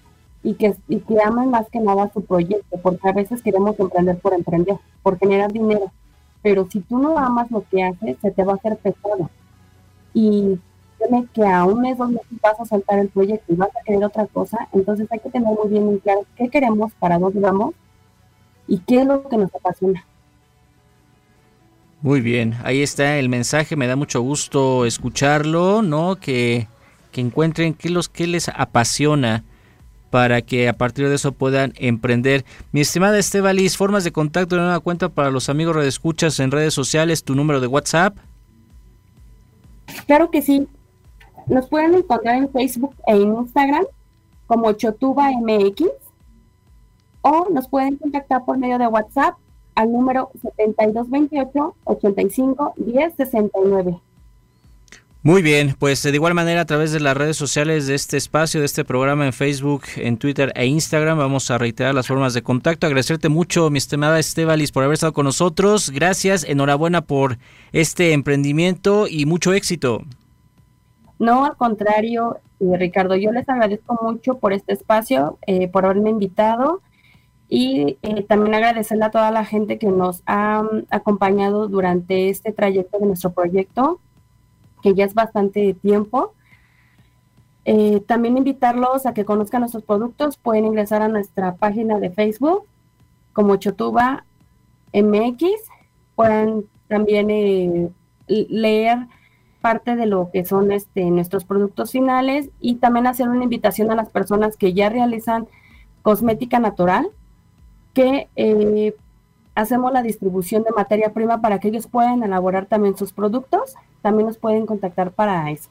y 0.43 0.55
que, 0.55 0.75
y 0.89 1.01
que 1.01 1.21
amen 1.23 1.51
más 1.51 1.69
que 1.71 1.81
nada 1.81 2.11
su 2.13 2.25
proyecto, 2.25 2.79
porque 2.83 3.09
a 3.09 3.13
veces 3.13 3.43
queremos 3.43 3.79
emprender 3.79 4.19
por 4.19 4.35
emprender, 4.35 4.77
por 5.03 5.19
generar 5.19 5.53
dinero. 5.53 5.93
Pero 6.43 6.67
si 6.71 6.81
tú 6.81 6.99
no 6.99 7.17
amas 7.19 7.51
lo 7.51 7.65
que 7.71 7.83
haces, 7.83 8.17
se 8.21 8.31
te 8.31 8.45
va 8.45 8.53
a 8.53 8.57
hacer 8.57 8.77
pesado. 8.77 9.31
Y 10.13 10.59
tiene 10.99 11.27
que 11.33 11.47
a 11.47 11.65
un 11.65 11.81
mes, 11.81 11.97
dos 11.97 12.11
meses 12.11 12.41
vas 12.43 12.61
a 12.61 12.65
soltar 12.65 12.99
el 12.99 13.09
proyecto 13.09 13.53
y 13.53 13.57
vas 13.57 13.71
a 13.71 13.83
querer 13.85 14.05
otra 14.05 14.27
cosa, 14.27 14.69
entonces 14.73 15.07
hay 15.11 15.19
que 15.19 15.31
tener 15.31 15.49
muy 15.49 15.69
bien 15.69 15.89
en 15.89 15.99
claro 15.99 16.25
qué 16.37 16.49
queremos, 16.49 16.93
para 16.95 17.19
dónde 17.19 17.41
vamos 17.41 17.75
y 18.67 18.79
qué 18.79 19.01
es 19.01 19.07
lo 19.07 19.29
que 19.29 19.37
nos 19.37 19.55
apasiona. 19.55 20.05
Muy 22.05 22.21
bien, 22.21 22.55
ahí 22.65 22.83
está 22.83 23.17
el 23.19 23.31
mensaje, 23.31 23.77
me 23.77 23.87
da 23.87 23.97
mucho 23.97 24.21
gusto 24.21 24.85
escucharlo, 24.85 25.81
¿no? 25.81 26.17
Que, 26.17 26.69
encuentren 27.15 27.73
qué, 27.73 27.89
los, 27.89 28.11
qué 28.11 28.27
les 28.27 28.51
apasiona 28.51 29.43
para 30.11 30.43
que 30.43 30.69
a 30.69 30.75
partir 30.75 31.09
de 31.09 31.15
eso 31.15 31.33
puedan 31.33 31.73
emprender. 31.77 32.45
Mi 32.73 32.83
estimada 32.83 33.19
Estebalis, 33.19 33.79
formas 33.79 34.05
de 34.05 34.13
contacto 34.13 34.55
de 34.55 34.61
una 34.61 34.81
cuenta 34.81 35.09
para 35.09 35.31
los 35.31 35.49
amigos 35.49 35.77
redescuchas 35.77 36.39
en 36.41 36.51
redes 36.51 36.75
sociales, 36.75 37.25
tu 37.25 37.35
número 37.35 37.59
de 37.59 37.69
WhatsApp. 37.69 38.19
Claro 40.07 40.31
que 40.31 40.43
sí. 40.43 40.69
Nos 41.47 41.71
pueden 41.71 41.95
encontrar 41.95 42.37
en 42.37 42.51
Facebook 42.51 42.95
e 43.07 43.17
Instagram 43.17 43.87
como 44.47 44.71
Chotuba 44.73 45.31
MX 45.31 45.89
o 47.23 47.49
nos 47.51 47.67
pueden 47.67 47.97
contactar 47.97 48.45
por 48.45 48.59
medio 48.59 48.77
de 48.77 48.89
WhatsApp 48.89 49.37
al 49.75 49.93
número 49.93 50.31
7228 50.43 51.75
85 51.85 52.75
10 52.77 53.15
69. 53.17 54.01
Muy 55.27 55.41
bien, 55.41 55.75
pues 55.79 56.03
de 56.03 56.11
igual 56.11 56.35
manera 56.35 56.61
a 56.61 56.65
través 56.67 56.93
de 56.93 57.01
las 57.01 57.17
redes 57.17 57.39
sociales 57.39 57.87
de 57.87 57.95
este 57.95 58.19
espacio, 58.19 58.61
de 58.61 58.67
este 58.67 58.85
programa 58.85 59.25
en 59.25 59.33
Facebook, 59.33 59.85
en 59.97 60.19
Twitter 60.19 60.53
e 60.55 60.67
Instagram, 60.67 61.17
vamos 61.17 61.51
a 61.51 61.57
reiterar 61.57 61.95
las 61.95 62.09
formas 62.09 62.35
de 62.35 62.43
contacto. 62.43 62.87
Agradecerte 62.87 63.31
mucho, 63.31 63.71
mi 63.71 63.79
estimada 63.79 64.19
Estebalis, 64.19 64.71
por 64.71 64.85
haber 64.85 64.93
estado 64.93 65.15
con 65.15 65.25
nosotros. 65.25 65.89
Gracias, 65.89 66.45
enhorabuena 66.45 67.01
por 67.01 67.39
este 67.73 68.13
emprendimiento 68.13 69.07
y 69.09 69.25
mucho 69.25 69.55
éxito. 69.55 70.03
No, 71.19 71.47
al 71.47 71.57
contrario, 71.57 72.37
eh, 72.61 72.77
Ricardo, 72.77 73.17
yo 73.17 73.33
les 73.33 73.49
agradezco 73.49 73.99
mucho 74.03 74.37
por 74.37 74.53
este 74.53 74.75
espacio, 74.75 75.39
eh, 75.47 75.69
por 75.69 75.87
haberme 75.87 76.11
invitado 76.11 76.83
y 77.49 77.99
eh, 78.03 78.23
también 78.23 78.55
agradecerle 78.55 79.05
a 79.05 79.11
toda 79.11 79.31
la 79.31 79.45
gente 79.45 79.79
que 79.79 79.89
nos 79.89 80.23
ha 80.27 80.63
mm, 80.63 80.87
acompañado 80.91 81.69
durante 81.69 82.29
este 82.29 82.53
trayecto 82.53 82.99
de 82.99 83.07
nuestro 83.07 83.33
proyecto, 83.33 84.01
que 84.83 84.95
ya 84.95 85.05
es 85.05 85.15
bastante 85.15 85.75
tiempo. 85.75 86.35
Eh, 87.67 88.03
también 88.07 88.37
invitarlos 88.37 89.07
a 89.07 89.15
que 89.15 89.25
conozcan 89.25 89.61
nuestros 89.61 89.85
productos. 89.85 90.37
Pueden 90.37 90.67
ingresar 90.67 91.03
a 91.03 91.09
nuestra 91.09 91.55
página 91.55 91.99
de 91.99 92.11
Facebook 92.11 92.65
como 93.33 93.57
Chotuba 93.57 94.25
MX. 94.93 95.45
Pueden 96.15 96.67
también 96.89 97.31
eh, 97.31 97.91
leer 98.27 99.07
parte 99.61 99.97
de 99.97 100.07
lo 100.07 100.31
que 100.31 100.45
son 100.45 100.73
este, 100.73 101.05
nuestros 101.05 101.45
productos 101.45 101.91
finales 101.91 102.51
y 102.61 102.77
también 102.77 103.07
hacer 103.07 103.29
una 103.29 103.45
invitación 103.45 103.91
a 103.91 103.95
las 103.95 104.11
personas 104.11 104.59
que 104.59 104.75
ya 104.75 104.91
realizan 104.91 105.47
cosmética 106.03 106.59
natural 106.59 107.11
que 107.95 108.29
eh, 108.37 108.95
hacemos 109.55 109.93
la 109.93 110.03
distribución 110.03 110.65
de 110.65 110.73
materia 110.73 111.13
prima 111.13 111.41
para 111.41 111.61
que 111.61 111.69
ellos 111.69 111.87
puedan 111.87 112.23
elaborar 112.23 112.67
también 112.67 112.97
sus 112.97 113.13
productos. 113.13 113.75
También 114.03 114.27
nos 114.27 114.37
pueden 114.37 114.67
contactar 114.67 115.13
para 115.13 115.51
eso. 115.51 115.71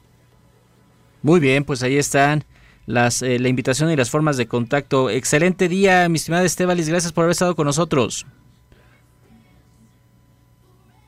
Muy 1.22 1.40
bien, 1.40 1.64
pues 1.64 1.82
ahí 1.82 1.96
están 1.96 2.44
las, 2.86 3.22
eh, 3.22 3.38
la 3.38 3.48
invitación 3.48 3.90
y 3.90 3.96
las 3.96 4.10
formas 4.10 4.36
de 4.36 4.46
contacto. 4.46 5.10
Excelente 5.10 5.68
día, 5.68 6.08
mi 6.08 6.16
estimada 6.16 6.44
Estebalis. 6.44 6.88
Gracias 6.88 7.12
por 7.12 7.22
haber 7.22 7.32
estado 7.32 7.54
con 7.54 7.66
nosotros. 7.66 8.26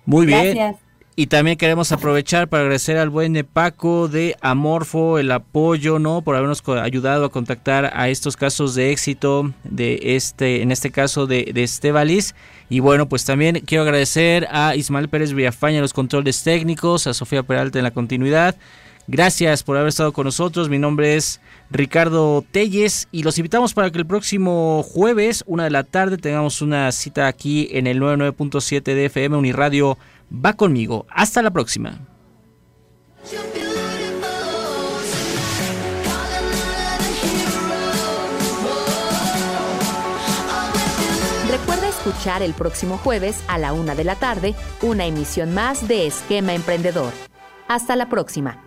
Muy 0.05 0.27
bien. 0.27 0.55
Gracias. 0.55 0.86
Y 1.19 1.29
también 1.29 1.57
queremos 1.57 1.93
aprovechar 1.93 2.47
para 2.47 2.65
agradecer 2.65 2.99
al 2.99 3.09
buen 3.09 3.43
Paco 3.51 4.07
de 4.07 4.37
Amorfo 4.43 5.19
el 5.19 5.33
apoyo, 5.33 5.99
¿no? 5.99 6.21
Por 6.21 6.37
habernos 6.37 6.63
ayudado 6.69 7.25
a 7.25 7.31
contactar 7.31 7.91
a 7.95 8.11
estos 8.11 8.37
casos 8.37 8.75
de 8.75 8.93
éxito 8.93 9.51
de 9.65 9.99
este, 10.03 10.61
en 10.61 10.71
este 10.71 10.91
caso 10.91 11.27
de, 11.27 11.53
de 11.55 11.63
Estebalis. 11.63 12.35
Y 12.69 12.81
bueno, 12.81 13.09
pues 13.09 13.25
también 13.25 13.63
quiero 13.65 13.85
agradecer 13.85 14.47
a 14.51 14.77
Ismael 14.77 15.09
Pérez 15.09 15.33
Villafaña 15.33 15.81
los 15.81 15.95
controles 15.95 16.43
técnicos, 16.43 17.07
a 17.07 17.15
Sofía 17.15 17.43
Peralta 17.43 17.79
en 17.79 17.85
la 17.85 17.93
continuidad. 17.93 18.55
Gracias 19.09 19.63
por 19.63 19.77
haber 19.77 19.89
estado 19.89 20.13
con 20.13 20.25
nosotros. 20.25 20.69
Mi 20.69 20.79
nombre 20.79 21.15
es 21.15 21.41
Ricardo 21.71 22.45
Telles 22.51 23.07
y 23.13 23.23
los 23.23 23.39
invitamos 23.39 23.73
para 23.73 23.91
que 23.91 23.99
el 23.99 24.07
próximo 24.07 24.83
jueves, 24.83 25.45
una 25.47 25.65
de 25.65 25.71
la 25.71 25.85
tarde, 25.85 26.19
tengamos 26.19 26.61
una 26.61 26.91
cita 26.93 27.29
aquí 27.29 27.69
en 27.71 27.87
el 27.87 28.01
99.7 28.01 28.83
de 28.83 29.07
FM 29.07 29.37
Uniradio 29.37 29.97
va 30.31 30.55
conmigo. 30.55 31.07
Hasta 31.11 31.43
la 31.43 31.51
próxima. 31.51 32.01
Recuerda 41.51 41.89
escuchar 41.89 42.43
el 42.43 42.55
próximo 42.55 42.99
jueves 42.99 43.43
a 43.49 43.59
la 43.59 43.73
una 43.73 43.95
de 43.95 44.05
la 44.05 44.17
tarde 44.17 44.55
una 44.83 45.07
emisión 45.07 45.55
más 45.55 45.89
de 45.89 46.07
Esquema 46.07 46.55
Emprendedor. 46.55 47.13
Hasta 47.69 47.97
la 47.97 48.09
próxima. 48.09 48.66